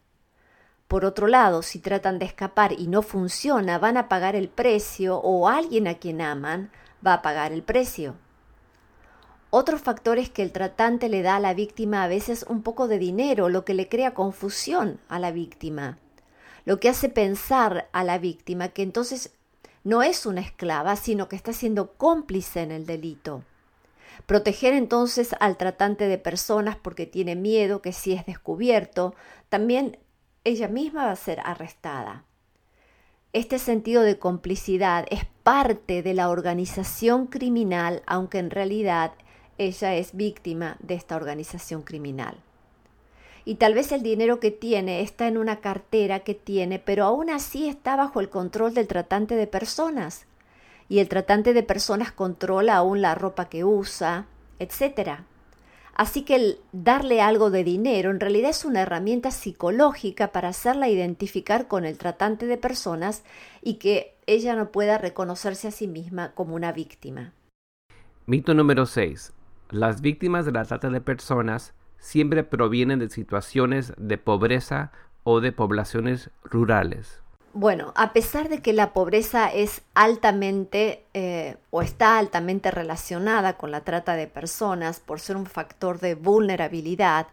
Por 0.86 1.04
otro 1.04 1.26
lado, 1.26 1.62
si 1.62 1.80
tratan 1.80 2.18
de 2.18 2.24
escapar 2.24 2.72
y 2.72 2.86
no 2.86 3.02
funciona, 3.02 3.78
van 3.78 3.96
a 3.96 4.08
pagar 4.08 4.36
el 4.36 4.48
precio 4.48 5.18
o 5.18 5.48
alguien 5.48 5.86
a 5.86 5.94
quien 5.94 6.20
aman 6.20 6.70
va 7.06 7.14
a 7.14 7.22
pagar 7.22 7.52
el 7.52 7.62
precio. 7.62 8.16
Otro 9.50 9.78
factor 9.78 10.18
es 10.18 10.30
que 10.30 10.42
el 10.42 10.52
tratante 10.52 11.08
le 11.08 11.22
da 11.22 11.36
a 11.36 11.40
la 11.40 11.54
víctima 11.54 12.02
a 12.02 12.08
veces 12.08 12.44
un 12.48 12.62
poco 12.62 12.86
de 12.86 12.98
dinero, 12.98 13.48
lo 13.48 13.64
que 13.64 13.74
le 13.74 13.88
crea 13.88 14.14
confusión 14.14 15.00
a 15.08 15.18
la 15.18 15.30
víctima, 15.30 15.98
lo 16.64 16.80
que 16.80 16.90
hace 16.90 17.08
pensar 17.08 17.88
a 17.92 18.04
la 18.04 18.18
víctima 18.18 18.68
que 18.68 18.82
entonces 18.82 19.32
no 19.84 20.02
es 20.02 20.26
una 20.26 20.42
esclava, 20.42 20.96
sino 20.96 21.28
que 21.28 21.36
está 21.36 21.52
siendo 21.54 21.94
cómplice 21.94 22.60
en 22.60 22.72
el 22.72 22.84
delito. 22.84 23.42
Proteger 24.28 24.74
entonces 24.74 25.34
al 25.40 25.56
tratante 25.56 26.06
de 26.06 26.18
personas 26.18 26.76
porque 26.76 27.06
tiene 27.06 27.34
miedo 27.34 27.80
que 27.80 27.94
si 27.94 28.12
es 28.12 28.26
descubierto, 28.26 29.14
también 29.48 29.96
ella 30.44 30.68
misma 30.68 31.06
va 31.06 31.12
a 31.12 31.16
ser 31.16 31.40
arrestada. 31.44 32.24
Este 33.32 33.58
sentido 33.58 34.02
de 34.02 34.18
complicidad 34.18 35.06
es 35.08 35.24
parte 35.42 36.02
de 36.02 36.12
la 36.12 36.28
organización 36.28 37.26
criminal, 37.26 38.02
aunque 38.06 38.36
en 38.36 38.50
realidad 38.50 39.12
ella 39.56 39.94
es 39.94 40.14
víctima 40.14 40.76
de 40.80 40.96
esta 40.96 41.16
organización 41.16 41.80
criminal. 41.80 42.36
Y 43.46 43.54
tal 43.54 43.72
vez 43.72 43.92
el 43.92 44.02
dinero 44.02 44.40
que 44.40 44.50
tiene 44.50 45.00
está 45.00 45.26
en 45.26 45.38
una 45.38 45.62
cartera 45.62 46.20
que 46.20 46.34
tiene, 46.34 46.78
pero 46.78 47.06
aún 47.06 47.30
así 47.30 47.66
está 47.66 47.96
bajo 47.96 48.20
el 48.20 48.28
control 48.28 48.74
del 48.74 48.88
tratante 48.88 49.36
de 49.36 49.46
personas. 49.46 50.27
Y 50.88 51.00
el 51.00 51.08
tratante 51.08 51.52
de 51.52 51.62
personas 51.62 52.12
controla 52.12 52.76
aún 52.76 53.02
la 53.02 53.14
ropa 53.14 53.48
que 53.48 53.64
usa, 53.64 54.26
etc. 54.58 55.20
Así 55.94 56.22
que 56.22 56.36
el 56.36 56.58
darle 56.72 57.20
algo 57.20 57.50
de 57.50 57.64
dinero 57.64 58.10
en 58.10 58.20
realidad 58.20 58.50
es 58.50 58.64
una 58.64 58.82
herramienta 58.82 59.30
psicológica 59.30 60.28
para 60.32 60.48
hacerla 60.48 60.88
identificar 60.88 61.66
con 61.66 61.84
el 61.84 61.98
tratante 61.98 62.46
de 62.46 62.56
personas 62.56 63.24
y 63.62 63.74
que 63.74 64.14
ella 64.26 64.54
no 64.54 64.70
pueda 64.70 64.96
reconocerse 64.96 65.68
a 65.68 65.72
sí 65.72 65.88
misma 65.88 66.32
como 66.34 66.54
una 66.54 66.72
víctima. 66.72 67.32
Mito 68.26 68.54
número 68.54 68.86
6. 68.86 69.32
Las 69.70 70.00
víctimas 70.00 70.46
de 70.46 70.52
la 70.52 70.64
trata 70.64 70.88
de 70.88 71.00
personas 71.00 71.74
siempre 71.98 72.44
provienen 72.44 73.00
de 73.00 73.10
situaciones 73.10 73.92
de 73.98 74.18
pobreza 74.18 74.92
o 75.24 75.40
de 75.40 75.52
poblaciones 75.52 76.30
rurales. 76.44 77.22
Bueno, 77.54 77.92
a 77.96 78.12
pesar 78.12 78.48
de 78.50 78.60
que 78.60 78.74
la 78.74 78.92
pobreza 78.92 79.48
es 79.48 79.80
altamente 79.94 81.04
eh, 81.14 81.56
o 81.70 81.80
está 81.80 82.18
altamente 82.18 82.70
relacionada 82.70 83.56
con 83.56 83.70
la 83.70 83.80
trata 83.80 84.14
de 84.14 84.26
personas 84.26 85.00
por 85.00 85.18
ser 85.18 85.36
un 85.36 85.46
factor 85.46 85.98
de 85.98 86.14
vulnerabilidad, 86.14 87.28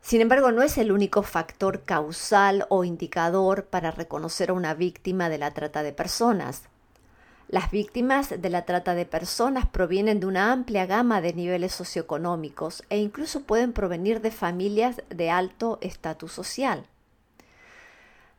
sin 0.00 0.22
embargo 0.22 0.52
no 0.52 0.62
es 0.62 0.78
el 0.78 0.90
único 0.90 1.22
factor 1.22 1.82
causal 1.82 2.66
o 2.70 2.82
indicador 2.84 3.66
para 3.66 3.90
reconocer 3.90 4.50
a 4.50 4.54
una 4.54 4.74
víctima 4.74 5.28
de 5.28 5.38
la 5.38 5.50
trata 5.52 5.82
de 5.82 5.92
personas. 5.92 6.62
Las 7.48 7.70
víctimas 7.70 8.40
de 8.40 8.50
la 8.50 8.64
trata 8.64 8.94
de 8.94 9.04
personas 9.04 9.66
provienen 9.66 10.18
de 10.18 10.26
una 10.26 10.50
amplia 10.50 10.86
gama 10.86 11.20
de 11.20 11.34
niveles 11.34 11.72
socioeconómicos 11.72 12.82
e 12.88 12.98
incluso 12.98 13.42
pueden 13.42 13.74
provenir 13.74 14.22
de 14.22 14.30
familias 14.30 15.02
de 15.10 15.30
alto 15.30 15.78
estatus 15.82 16.32
social. 16.32 16.86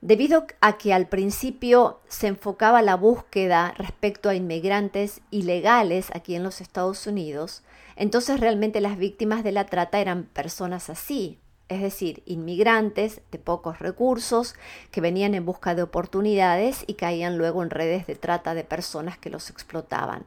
Debido 0.06 0.48
a 0.60 0.78
que 0.78 0.94
al 0.94 1.08
principio 1.08 2.02
se 2.10 2.28
enfocaba 2.28 2.82
la 2.82 2.98
búsqueda 2.98 3.74
respecto 3.78 4.28
a 4.28 4.36
inmigrantes 4.36 5.22
ilegales 5.32 6.10
aquí 6.14 6.36
en 6.36 6.44
los 6.44 6.60
Estados 6.60 7.08
Unidos, 7.08 7.64
entonces 7.96 8.42
realmente 8.42 8.82
las 8.82 8.98
víctimas 8.98 9.46
de 9.46 9.54
la 9.54 9.66
trata 9.66 10.02
eran 10.02 10.26
personas 10.26 10.90
así, 10.90 11.40
es 11.70 11.82
decir, 11.82 12.22
inmigrantes 12.26 13.22
de 13.32 13.40
pocos 13.40 13.80
recursos 13.80 14.56
que 14.92 15.00
venían 15.00 15.36
en 15.36 15.46
busca 15.46 15.74
de 15.74 15.84
oportunidades 15.84 16.84
y 16.86 16.96
caían 16.96 17.38
luego 17.38 17.64
en 17.64 17.70
redes 17.70 18.06
de 18.06 18.16
trata 18.16 18.56
de 18.56 18.66
personas 18.66 19.18
que 19.18 19.30
los 19.30 19.50
explotaban. 19.50 20.26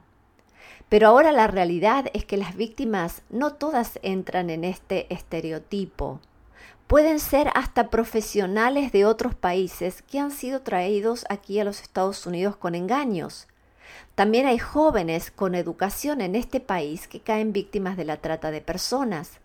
Pero 0.88 1.08
ahora 1.08 1.32
la 1.32 1.48
realidad 1.48 2.06
es 2.14 2.24
que 2.24 2.38
las 2.38 2.56
víctimas 2.56 3.20
no 3.28 3.52
todas 3.52 3.98
entran 4.02 4.48
en 4.48 4.64
este 4.64 5.12
estereotipo. 5.12 6.22
Pueden 6.87 7.18
ser 7.18 7.51
hasta 7.55 7.90
profesionales 7.90 8.92
de 8.92 9.05
otros 9.07 9.35
países 9.35 10.03
que 10.03 10.20
han 10.20 10.31
sido 10.31 10.62
traídos 10.62 11.27
aquí 11.29 11.59
a 11.59 11.64
los 11.64 11.81
Estados 11.81 12.27
Unidos 12.27 12.55
con 12.55 12.77
engaños. 12.77 13.49
También 14.14 14.46
hay 14.46 14.59
jóvenes 14.59 15.33
con 15.33 15.57
educación 15.57 16.20
en 16.20 16.37
este 16.37 16.61
país 16.61 17.09
que 17.09 17.18
caen 17.20 17.53
víctimas 17.53 17.96
de 17.96 18.05
la 18.05 18.18
trata 18.18 18.51
de 18.51 18.61
personas. 18.61 19.40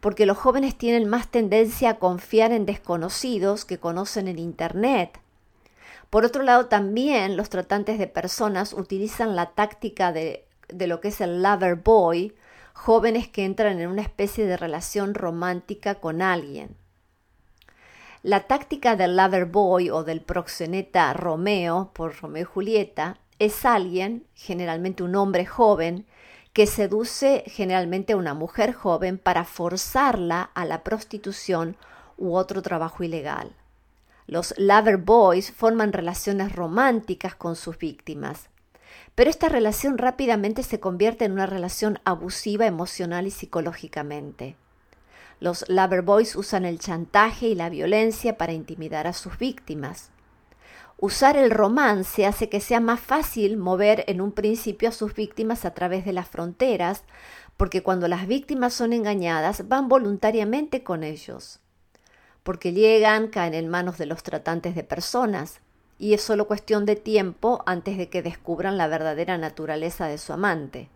porque 0.00 0.26
los 0.26 0.36
jóvenes 0.36 0.76
tienen 0.76 1.08
más 1.08 1.30
tendencia 1.30 1.90
a 1.90 1.98
confiar 1.98 2.52
en 2.52 2.66
desconocidos 2.66 3.64
que 3.64 3.78
conocen 3.78 4.28
en 4.28 4.38
Internet. 4.38 5.18
Por 6.10 6.24
otro 6.24 6.42
lado, 6.42 6.66
también 6.66 7.36
los 7.36 7.48
tratantes 7.48 7.98
de 7.98 8.06
personas 8.06 8.72
utilizan 8.74 9.34
la 9.34 9.46
táctica 9.46 10.12
de, 10.12 10.44
de 10.68 10.86
lo 10.86 11.00
que 11.00 11.08
es 11.08 11.20
el 11.20 11.42
lover 11.42 11.76
boy, 11.76 12.34
jóvenes 12.76 13.26
que 13.26 13.44
entran 13.44 13.80
en 13.80 13.88
una 13.88 14.02
especie 14.02 14.46
de 14.46 14.56
relación 14.56 15.14
romántica 15.14 15.96
con 15.96 16.20
alguien. 16.20 16.76
La 18.22 18.46
táctica 18.46 18.96
del 18.96 19.16
lover 19.16 19.46
boy 19.46 19.88
o 19.88 20.04
del 20.04 20.20
proxeneta 20.20 21.12
Romeo 21.14 21.90
por 21.94 22.20
Romeo 22.20 22.42
y 22.42 22.44
Julieta 22.44 23.18
es 23.38 23.64
alguien, 23.64 24.26
generalmente 24.34 25.02
un 25.02 25.16
hombre 25.16 25.46
joven, 25.46 26.06
que 26.52 26.66
seduce 26.66 27.44
generalmente 27.46 28.12
a 28.12 28.18
una 28.18 28.34
mujer 28.34 28.74
joven 28.74 29.18
para 29.18 29.44
forzarla 29.44 30.42
a 30.54 30.64
la 30.66 30.84
prostitución 30.84 31.76
u 32.18 32.34
otro 32.36 32.60
trabajo 32.62 33.02
ilegal. 33.02 33.52
Los 34.26 34.54
lover 34.58 34.98
boys 34.98 35.50
forman 35.50 35.94
relaciones 35.94 36.54
románticas 36.54 37.34
con 37.34 37.56
sus 37.56 37.78
víctimas, 37.78 38.48
pero 39.14 39.30
esta 39.30 39.48
relación 39.48 39.98
rápidamente 39.98 40.62
se 40.62 40.80
convierte 40.80 41.24
en 41.24 41.32
una 41.32 41.46
relación 41.46 41.98
abusiva 42.04 42.66
emocional 42.66 43.26
y 43.26 43.30
psicológicamente. 43.30 44.56
Los 45.40 45.68
lover 45.68 46.02
boys 46.02 46.36
usan 46.36 46.64
el 46.64 46.78
chantaje 46.78 47.48
y 47.48 47.54
la 47.54 47.68
violencia 47.68 48.38
para 48.38 48.52
intimidar 48.52 49.06
a 49.06 49.12
sus 49.12 49.38
víctimas. 49.38 50.10
Usar 50.98 51.36
el 51.36 51.50
romance 51.50 52.24
hace 52.24 52.48
que 52.48 52.60
sea 52.60 52.80
más 52.80 53.00
fácil 53.00 53.58
mover 53.58 54.04
en 54.06 54.22
un 54.22 54.32
principio 54.32 54.88
a 54.88 54.92
sus 54.92 55.14
víctimas 55.14 55.66
a 55.66 55.74
través 55.74 56.06
de 56.06 56.14
las 56.14 56.26
fronteras, 56.26 57.04
porque 57.58 57.82
cuando 57.82 58.08
las 58.08 58.26
víctimas 58.26 58.72
son 58.72 58.94
engañadas 58.94 59.68
van 59.68 59.88
voluntariamente 59.88 60.82
con 60.82 61.04
ellos, 61.04 61.60
porque 62.42 62.72
llegan, 62.72 63.28
caen 63.28 63.52
en 63.52 63.68
manos 63.68 63.98
de 63.98 64.06
los 64.06 64.22
tratantes 64.22 64.74
de 64.74 64.84
personas, 64.84 65.60
y 65.98 66.14
es 66.14 66.22
solo 66.22 66.46
cuestión 66.46 66.86
de 66.86 66.96
tiempo 66.96 67.62
antes 67.66 67.96
de 67.98 68.08
que 68.08 68.22
descubran 68.22 68.76
la 68.76 68.88
verdadera 68.88 69.38
naturaleza 69.38 70.06
de 70.06 70.18
su 70.18 70.32
amante. 70.32 70.88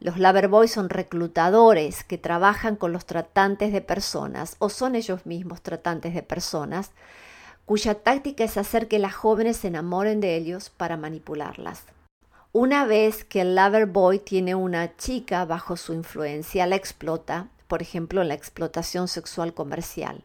Los 0.00 0.18
loverboys 0.18 0.70
son 0.70 0.88
reclutadores 0.88 2.04
que 2.04 2.18
trabajan 2.18 2.76
con 2.76 2.92
los 2.92 3.04
tratantes 3.04 3.72
de 3.72 3.80
personas 3.80 4.54
o 4.60 4.68
son 4.68 4.94
ellos 4.94 5.26
mismos 5.26 5.60
tratantes 5.60 6.14
de 6.14 6.22
personas 6.22 6.92
cuya 7.64 7.96
táctica 7.96 8.44
es 8.44 8.56
hacer 8.56 8.88
que 8.88 8.98
las 8.98 9.14
jóvenes 9.14 9.58
se 9.58 9.68
enamoren 9.68 10.20
de 10.20 10.36
ellos 10.36 10.70
para 10.70 10.96
manipularlas. 10.96 11.82
Una 12.52 12.86
vez 12.86 13.24
que 13.24 13.42
el 13.42 13.54
lover 13.54 13.84
boy 13.84 14.20
tiene 14.20 14.54
una 14.54 14.96
chica 14.96 15.44
bajo 15.44 15.76
su 15.76 15.92
influencia, 15.92 16.66
la 16.66 16.76
explota, 16.76 17.48
por 17.66 17.82
ejemplo, 17.82 18.24
la 18.24 18.32
explotación 18.32 19.06
sexual 19.06 19.52
comercial. 19.52 20.24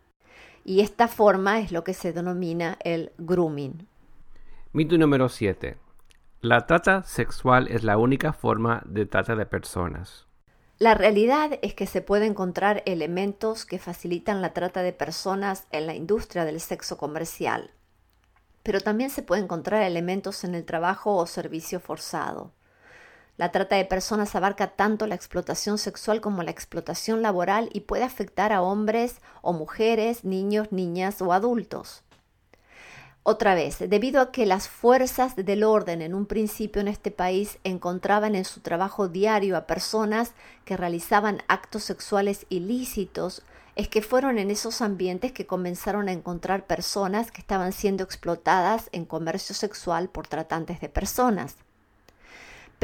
Y 0.64 0.82
esta 0.82 1.08
forma 1.08 1.60
es 1.60 1.72
lo 1.72 1.84
que 1.84 1.94
se 1.94 2.14
denomina 2.14 2.78
el 2.84 3.12
grooming. 3.18 3.88
Mito 4.72 4.98
número 4.98 5.30
7. 5.30 5.78
La 6.42 6.66
trata 6.66 7.04
sexual 7.04 7.68
es 7.70 7.84
la 7.84 7.98
única 7.98 8.34
forma 8.34 8.82
de 8.86 9.06
trata 9.06 9.36
de 9.36 9.46
personas. 9.46 10.28
La 10.80 10.96
realidad 10.96 11.60
es 11.62 11.74
que 11.74 11.86
se 11.86 12.02
puede 12.02 12.26
encontrar 12.26 12.84
elementos 12.86 13.66
que 13.66 13.80
facilitan 13.80 14.42
la 14.42 14.54
trata 14.54 14.82
de 14.82 14.92
personas 14.92 15.68
en 15.72 15.88
la 15.88 15.96
industria 15.96 16.44
del 16.44 16.60
sexo 16.60 16.98
comercial, 16.98 17.72
pero 18.64 18.82
también 18.82 19.10
se 19.10 19.22
puede 19.22 19.44
encontrar 19.44 19.84
elementos 19.84 20.44
en 20.44 20.56
el 20.56 20.66
trabajo 20.66 21.16
o 21.16 21.28
servicio 21.28 21.80
forzado. 21.80 22.52
La 23.36 23.52
trata 23.52 23.76
de 23.76 23.86
personas 23.86 24.36
abarca 24.36 24.68
tanto 24.68 25.08
la 25.08 25.16
explotación 25.16 25.80
sexual 25.80 26.22
como 26.22 26.44
la 26.44 26.52
explotación 26.52 27.24
laboral 27.24 27.70
y 27.74 27.82
puede 27.82 28.04
afectar 28.04 28.54
a 28.54 28.62
hombres 28.62 29.22
o 29.42 29.54
mujeres, 29.54 30.24
niños, 30.24 30.72
niñas 30.72 31.20
o 31.22 31.34
adultos. 31.34 32.04
Otra 33.26 33.56
vez, 33.56 33.80
debido 33.80 34.22
a 34.22 34.32
que 34.32 34.46
las 34.46 34.68
fuerzas 34.68 35.36
del 35.38 35.64
orden 35.64 36.02
en 36.02 36.14
un 36.14 36.26
principio 36.26 36.82
en 36.82 36.90
este 36.90 37.10
país 37.10 37.58
encontraban 37.64 38.36
en 38.36 38.44
su 38.44 38.60
trabajo 38.60 39.08
diario 39.08 39.56
a 39.56 39.66
personas 39.66 40.34
que 40.66 40.76
realizaban 40.76 41.42
actos 41.48 41.86
sexuales 41.86 42.46
ilícitos, 42.50 43.42
es 43.76 43.88
que 43.88 44.02
fueron 44.02 44.38
en 44.38 44.52
esos 44.52 44.82
ambientes 44.82 45.32
que 45.32 45.48
comenzaron 45.48 46.10
a 46.10 46.12
encontrar 46.12 46.68
personas 46.68 47.32
que 47.32 47.42
estaban 47.42 47.72
siendo 47.72 48.04
explotadas 48.04 48.90
en 48.92 49.06
comercio 49.06 49.56
sexual 49.56 50.10
por 50.10 50.28
tratantes 50.28 50.82
de 50.82 50.90
personas. 50.90 51.56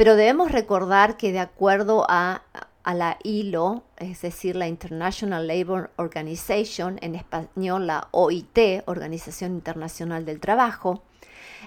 Pero 0.00 0.16
debemos 0.16 0.50
recordar 0.50 1.18
que 1.18 1.30
de 1.30 1.40
acuerdo 1.40 2.06
a 2.08 2.40
la 2.86 3.18
ILO, 3.22 3.82
es 3.98 4.22
decir, 4.22 4.56
la 4.56 4.66
International 4.66 5.46
Labour 5.46 5.90
Organization, 5.96 6.98
en 7.02 7.14
español 7.14 7.86
la 7.86 8.08
OIT, 8.10 8.82
Organización 8.86 9.52
Internacional 9.52 10.24
del 10.24 10.40
Trabajo, 10.40 11.02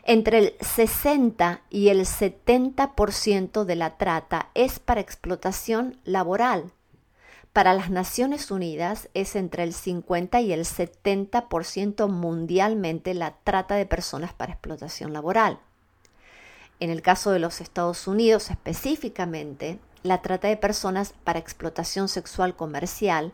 entre 0.02 0.40
el 0.40 0.54
60 0.62 1.62
y 1.70 1.90
el 1.90 2.08
70% 2.08 3.66
de 3.66 3.76
la 3.76 3.98
trata 3.98 4.50
es 4.56 4.80
para 4.80 5.02
explotación 5.02 6.00
laboral. 6.04 6.72
Para 7.54 7.76
las 7.76 7.92
Naciones 7.92 8.50
Unidas 8.50 9.10
es 9.14 9.36
entre 9.36 9.62
el 9.62 9.76
50 9.76 10.42
y 10.42 10.54
el 10.54 10.62
70% 10.62 12.10
mundialmente 12.10 13.14
la 13.14 13.36
trata 13.44 13.76
de 13.76 13.86
personas 13.86 14.34
para 14.34 14.54
explotación 14.54 15.14
laboral. 15.14 15.60
En 16.84 16.90
el 16.90 17.02
caso 17.02 17.32
de 17.32 17.40
los 17.40 17.62
Estados 17.62 18.10
Unidos 18.10 18.52
específicamente, 18.52 19.80
la 20.04 20.22
trata 20.22 20.50
de 20.50 20.58
personas 20.58 21.14
para 21.24 21.40
explotación 21.40 22.10
sexual 22.10 22.58
comercial 22.58 23.32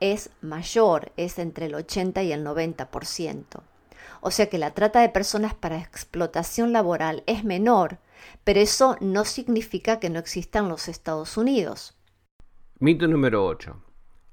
es 0.00 0.30
mayor, 0.40 1.12
es 1.16 1.38
entre 1.38 1.66
el 1.66 1.76
80 1.76 2.24
y 2.24 2.32
el 2.32 2.44
90%. 2.44 3.44
O 4.20 4.32
sea 4.32 4.48
que 4.48 4.58
la 4.58 4.72
trata 4.72 5.00
de 5.00 5.10
personas 5.10 5.54
para 5.54 5.78
explotación 5.78 6.72
laboral 6.72 7.22
es 7.26 7.44
menor, 7.44 7.98
pero 8.42 8.58
eso 8.58 8.96
no 9.00 9.24
significa 9.24 10.00
que 10.00 10.10
no 10.10 10.18
existan 10.18 10.68
los 10.68 10.88
Estados 10.88 11.36
Unidos. 11.36 11.96
Mito 12.80 13.06
número 13.06 13.46
8. 13.46 13.80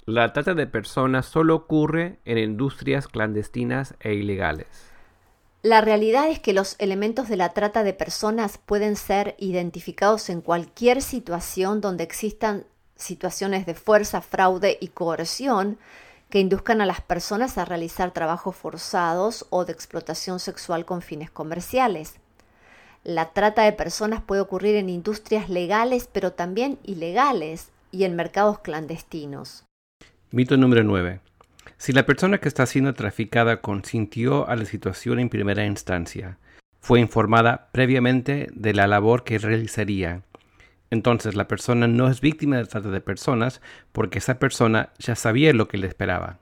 La 0.08 0.34
trata 0.34 0.56
de 0.56 0.66
personas 0.66 1.28
solo 1.28 1.54
ocurre 1.54 2.20
en 2.26 2.40
industrias 2.40 3.08
clandestinas 3.08 3.94
e 4.00 4.16
ilegales. 4.16 4.95
La 5.66 5.82
realidad 5.82 6.30
es 6.30 6.40
que 6.40 6.54
los 6.54 6.76
elementos 6.78 7.28
de 7.28 7.38
la 7.38 7.50
trata 7.50 7.84
de 7.84 7.94
personas 7.94 8.60
pueden 8.60 8.96
ser 8.96 9.34
identificados 9.40 10.30
en 10.30 10.42
cualquier 10.42 11.02
situación 11.02 11.82
donde 11.82 12.04
existan 12.04 12.66
situaciones 12.96 13.66
de 13.66 13.74
fuerza, 13.74 14.22
fraude 14.22 14.78
y 14.80 14.90
coerción 14.90 15.80
que 16.30 16.40
induzcan 16.40 16.82
a 16.82 16.86
las 16.86 17.02
personas 17.02 17.58
a 17.58 17.66
realizar 17.66 18.12
trabajos 18.12 18.56
forzados 18.56 19.48
o 19.50 19.66
de 19.66 19.74
explotación 19.74 20.40
sexual 20.40 20.86
con 20.86 21.02
fines 21.02 21.32
comerciales. 21.32 22.14
La 23.04 23.34
trata 23.34 23.64
de 23.64 23.72
personas 23.72 24.22
puede 24.22 24.42
ocurrir 24.42 24.76
en 24.76 24.88
industrias 24.88 25.50
legales 25.50 26.08
pero 26.14 26.32
también 26.32 26.78
ilegales 26.84 27.72
y 27.92 28.04
en 28.04 28.16
mercados 28.16 28.60
clandestinos. 28.60 29.66
Mito 30.30 30.58
número 30.58 30.84
9. 30.84 31.22
Si 31.78 31.94
la 31.94 32.06
persona 32.06 32.40
que 32.40 32.48
está 32.48 32.66
siendo 32.66 32.94
traficada 32.94 33.62
consintió 33.62 34.48
a 34.48 34.56
la 34.56 34.66
situación 34.66 35.20
en 35.20 35.30
primera 35.30 35.66
instancia, 35.66 36.38
fue 36.80 37.00
informada 37.00 37.70
previamente 37.72 38.48
de 38.54 38.74
la 38.74 38.88
labor 38.88 39.24
que 39.24 39.40
realizaría, 39.40 40.24
entonces 40.92 41.36
la 41.36 41.48
persona 41.48 41.88
no 41.88 42.08
es 42.08 42.22
víctima 42.22 42.58
de 42.58 42.66
trata 42.66 42.90
de 42.90 43.02
personas 43.02 43.62
porque 43.92 44.20
esa 44.20 44.40
persona 44.40 44.90
ya 44.98 45.16
sabía 45.16 45.54
lo 45.54 45.68
que 45.68 45.78
le 45.78 45.88
esperaba. 45.88 46.40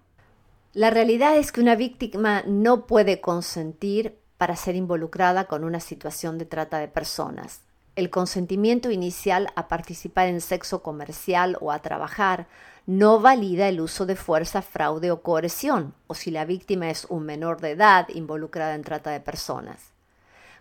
La 0.73 0.89
realidad 0.89 1.37
es 1.37 1.51
que 1.51 1.61
una 1.61 1.75
víctima 1.75 2.43
no 2.47 2.85
puede 2.85 3.21
consentir 3.21 4.17
para 4.37 4.55
ser 4.55 4.75
involucrada 4.75 5.45
con 5.45 5.63
una 5.63 5.79
situación 5.79 6.37
de 6.37 6.45
trata 6.45 6.79
de 6.79 6.87
personas. 6.87 7.61
El 7.95 8.09
consentimiento 8.09 8.89
inicial 8.89 9.49
a 9.55 9.67
participar 9.67 10.27
en 10.27 10.41
sexo 10.41 10.81
comercial 10.81 11.57
o 11.61 11.71
a 11.71 11.79
trabajar 11.79 12.47
no 12.85 13.19
valida 13.19 13.69
el 13.69 13.79
uso 13.79 14.05
de 14.05 14.15
fuerza, 14.15 14.61
fraude 14.61 15.11
o 15.11 15.21
coerción, 15.21 15.93
o 16.07 16.15
si 16.15 16.31
la 16.31 16.45
víctima 16.45 16.89
es 16.89 17.05
un 17.05 17.25
menor 17.25 17.61
de 17.61 17.71
edad 17.71 18.09
involucrada 18.09 18.75
en 18.75 18.83
trata 18.83 19.11
de 19.11 19.19
personas. 19.19 19.93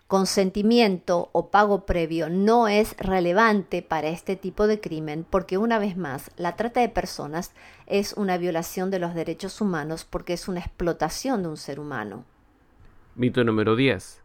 Consentimiento 0.07 1.31
o 1.33 1.49
pago 1.49 1.87
previo 1.87 2.29
no 2.29 2.69
es 2.69 2.95
relevante 2.99 3.81
para 3.81 4.09
este 4.09 4.37
tipo 4.37 4.67
de 4.67 4.79
crimen 4.79 5.25
porque 5.29 5.57
una 5.57 5.79
vez 5.79 5.97
más 5.97 6.31
la 6.37 6.55
trata 6.55 6.81
de 6.81 6.91
personas 6.91 7.55
es 7.87 8.13
una 8.13 8.37
violación 8.37 8.91
de 8.91 8.99
los 8.99 9.15
derechos 9.15 9.61
humanos 9.63 10.05
porque 10.05 10.35
es 10.35 10.49
una 10.49 10.61
explotación 10.61 11.43
de 11.43 11.49
un 11.49 11.57
ser 11.57 11.81
humano. 11.81 12.27
Mito 13.15 13.43
número 13.43 13.75
10. 13.75 14.23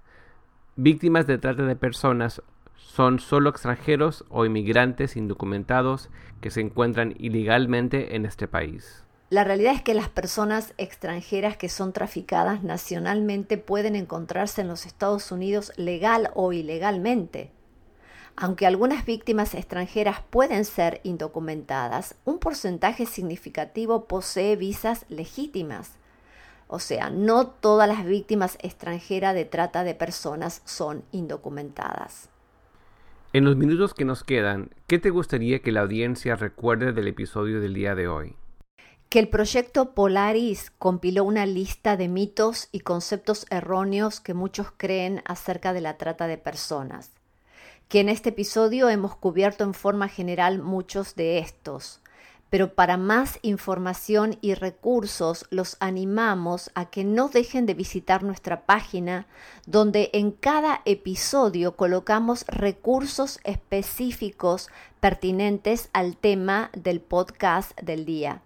Víctimas 0.75 1.25
de 1.25 1.37
trata 1.37 1.63
de 1.63 1.75
personas 1.77 2.41
son 2.77 3.19
solo 3.19 3.49
extranjeros 3.49 4.25
o 4.29 4.45
inmigrantes 4.45 5.17
indocumentados 5.17 6.09
que 6.41 6.51
se 6.51 6.61
encuentran 6.61 7.15
ilegalmente 7.17 8.15
en 8.15 8.25
este 8.25 8.47
país. 8.47 9.03
La 9.29 9.43
realidad 9.43 9.73
es 9.73 9.81
que 9.81 9.93
las 9.93 10.07
personas 10.07 10.73
extranjeras 10.77 11.57
que 11.57 11.67
son 11.67 11.91
traficadas 11.91 12.63
nacionalmente 12.63 13.57
pueden 13.57 13.95
encontrarse 13.95 14.61
en 14.61 14.69
los 14.69 14.85
Estados 14.85 15.33
Unidos 15.33 15.73
legal 15.75 16.31
o 16.33 16.53
ilegalmente. 16.53 17.51
Aunque 18.37 18.65
algunas 18.65 19.03
víctimas 19.03 19.53
extranjeras 19.53 20.21
pueden 20.29 20.63
ser 20.63 21.01
indocumentadas, 21.03 22.15
un 22.23 22.39
porcentaje 22.39 23.05
significativo 23.05 24.05
posee 24.05 24.55
visas 24.55 25.05
legítimas. 25.09 25.93
O 26.67 26.79
sea, 26.79 27.09
no 27.09 27.47
todas 27.47 27.89
las 27.89 28.05
víctimas 28.05 28.57
extranjeras 28.61 29.33
de 29.33 29.43
trata 29.43 29.83
de 29.83 29.95
personas 29.95 30.61
son 30.65 31.03
indocumentadas. 31.11 32.29
En 33.37 33.45
los 33.45 33.55
minutos 33.55 33.93
que 33.93 34.03
nos 34.03 34.23
quedan, 34.23 34.71
¿qué 34.87 34.97
te 34.97 35.11
gustaría 35.11 35.59
que 35.59 35.71
la 35.71 35.81
audiencia 35.81 36.35
recuerde 36.35 36.91
del 36.91 37.07
episodio 37.07 37.61
del 37.61 37.75
día 37.75 37.93
de 37.93 38.07
hoy? 38.07 38.35
Que 39.09 39.19
el 39.19 39.29
proyecto 39.29 39.93
Polaris 39.93 40.71
compiló 40.79 41.23
una 41.23 41.45
lista 41.45 41.97
de 41.97 42.07
mitos 42.07 42.67
y 42.71 42.79
conceptos 42.79 43.45
erróneos 43.51 44.19
que 44.21 44.33
muchos 44.33 44.73
creen 44.75 45.21
acerca 45.23 45.71
de 45.73 45.81
la 45.81 45.97
trata 45.97 46.25
de 46.25 46.39
personas 46.39 47.11
que 47.89 47.99
en 47.99 48.09
este 48.09 48.29
episodio 48.29 48.89
hemos 48.89 49.15
cubierto 49.15 49.63
en 49.63 49.73
forma 49.73 50.09
general 50.09 50.61
muchos 50.61 51.15
de 51.15 51.37
estos. 51.37 52.01
Pero 52.49 52.73
para 52.73 52.97
más 52.97 53.39
información 53.41 54.37
y 54.41 54.53
recursos 54.53 55.45
los 55.49 55.77
animamos 55.79 56.71
a 56.75 56.89
que 56.89 57.03
no 57.03 57.27
dejen 57.27 57.65
de 57.65 57.73
visitar 57.73 58.23
nuestra 58.23 58.65
página 58.65 59.27
donde 59.65 60.09
en 60.13 60.31
cada 60.31 60.81
episodio 60.85 61.75
colocamos 61.75 62.45
recursos 62.47 63.39
específicos 63.43 64.69
pertinentes 64.99 65.89
al 65.93 66.15
tema 66.15 66.69
del 66.73 67.01
podcast 67.01 67.77
del 67.81 68.05
día. 68.05 68.41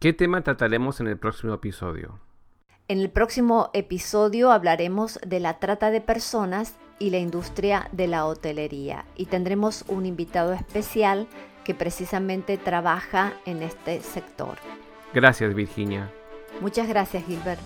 ¿Qué 0.00 0.12
tema 0.12 0.42
trataremos 0.42 1.00
en 1.00 1.08
el 1.08 1.18
próximo 1.18 1.54
episodio? 1.54 2.20
En 2.88 3.00
el 3.00 3.10
próximo 3.10 3.70
episodio 3.74 4.50
hablaremos 4.50 5.18
de 5.26 5.40
la 5.40 5.58
trata 5.58 5.90
de 5.90 6.00
personas 6.00 6.76
y 6.98 7.10
la 7.10 7.18
industria 7.18 7.88
de 7.92 8.06
la 8.06 8.24
hotelería 8.24 9.04
y 9.14 9.26
tendremos 9.26 9.84
un 9.88 10.06
invitado 10.06 10.52
especial 10.52 11.28
que 11.68 11.74
precisamente 11.74 12.56
trabaja 12.56 13.34
en 13.44 13.62
este 13.62 14.00
sector. 14.00 14.56
Gracias 15.12 15.54
Virginia. 15.54 16.10
Muchas 16.62 16.88
gracias 16.88 17.26
Gilbert. 17.26 17.60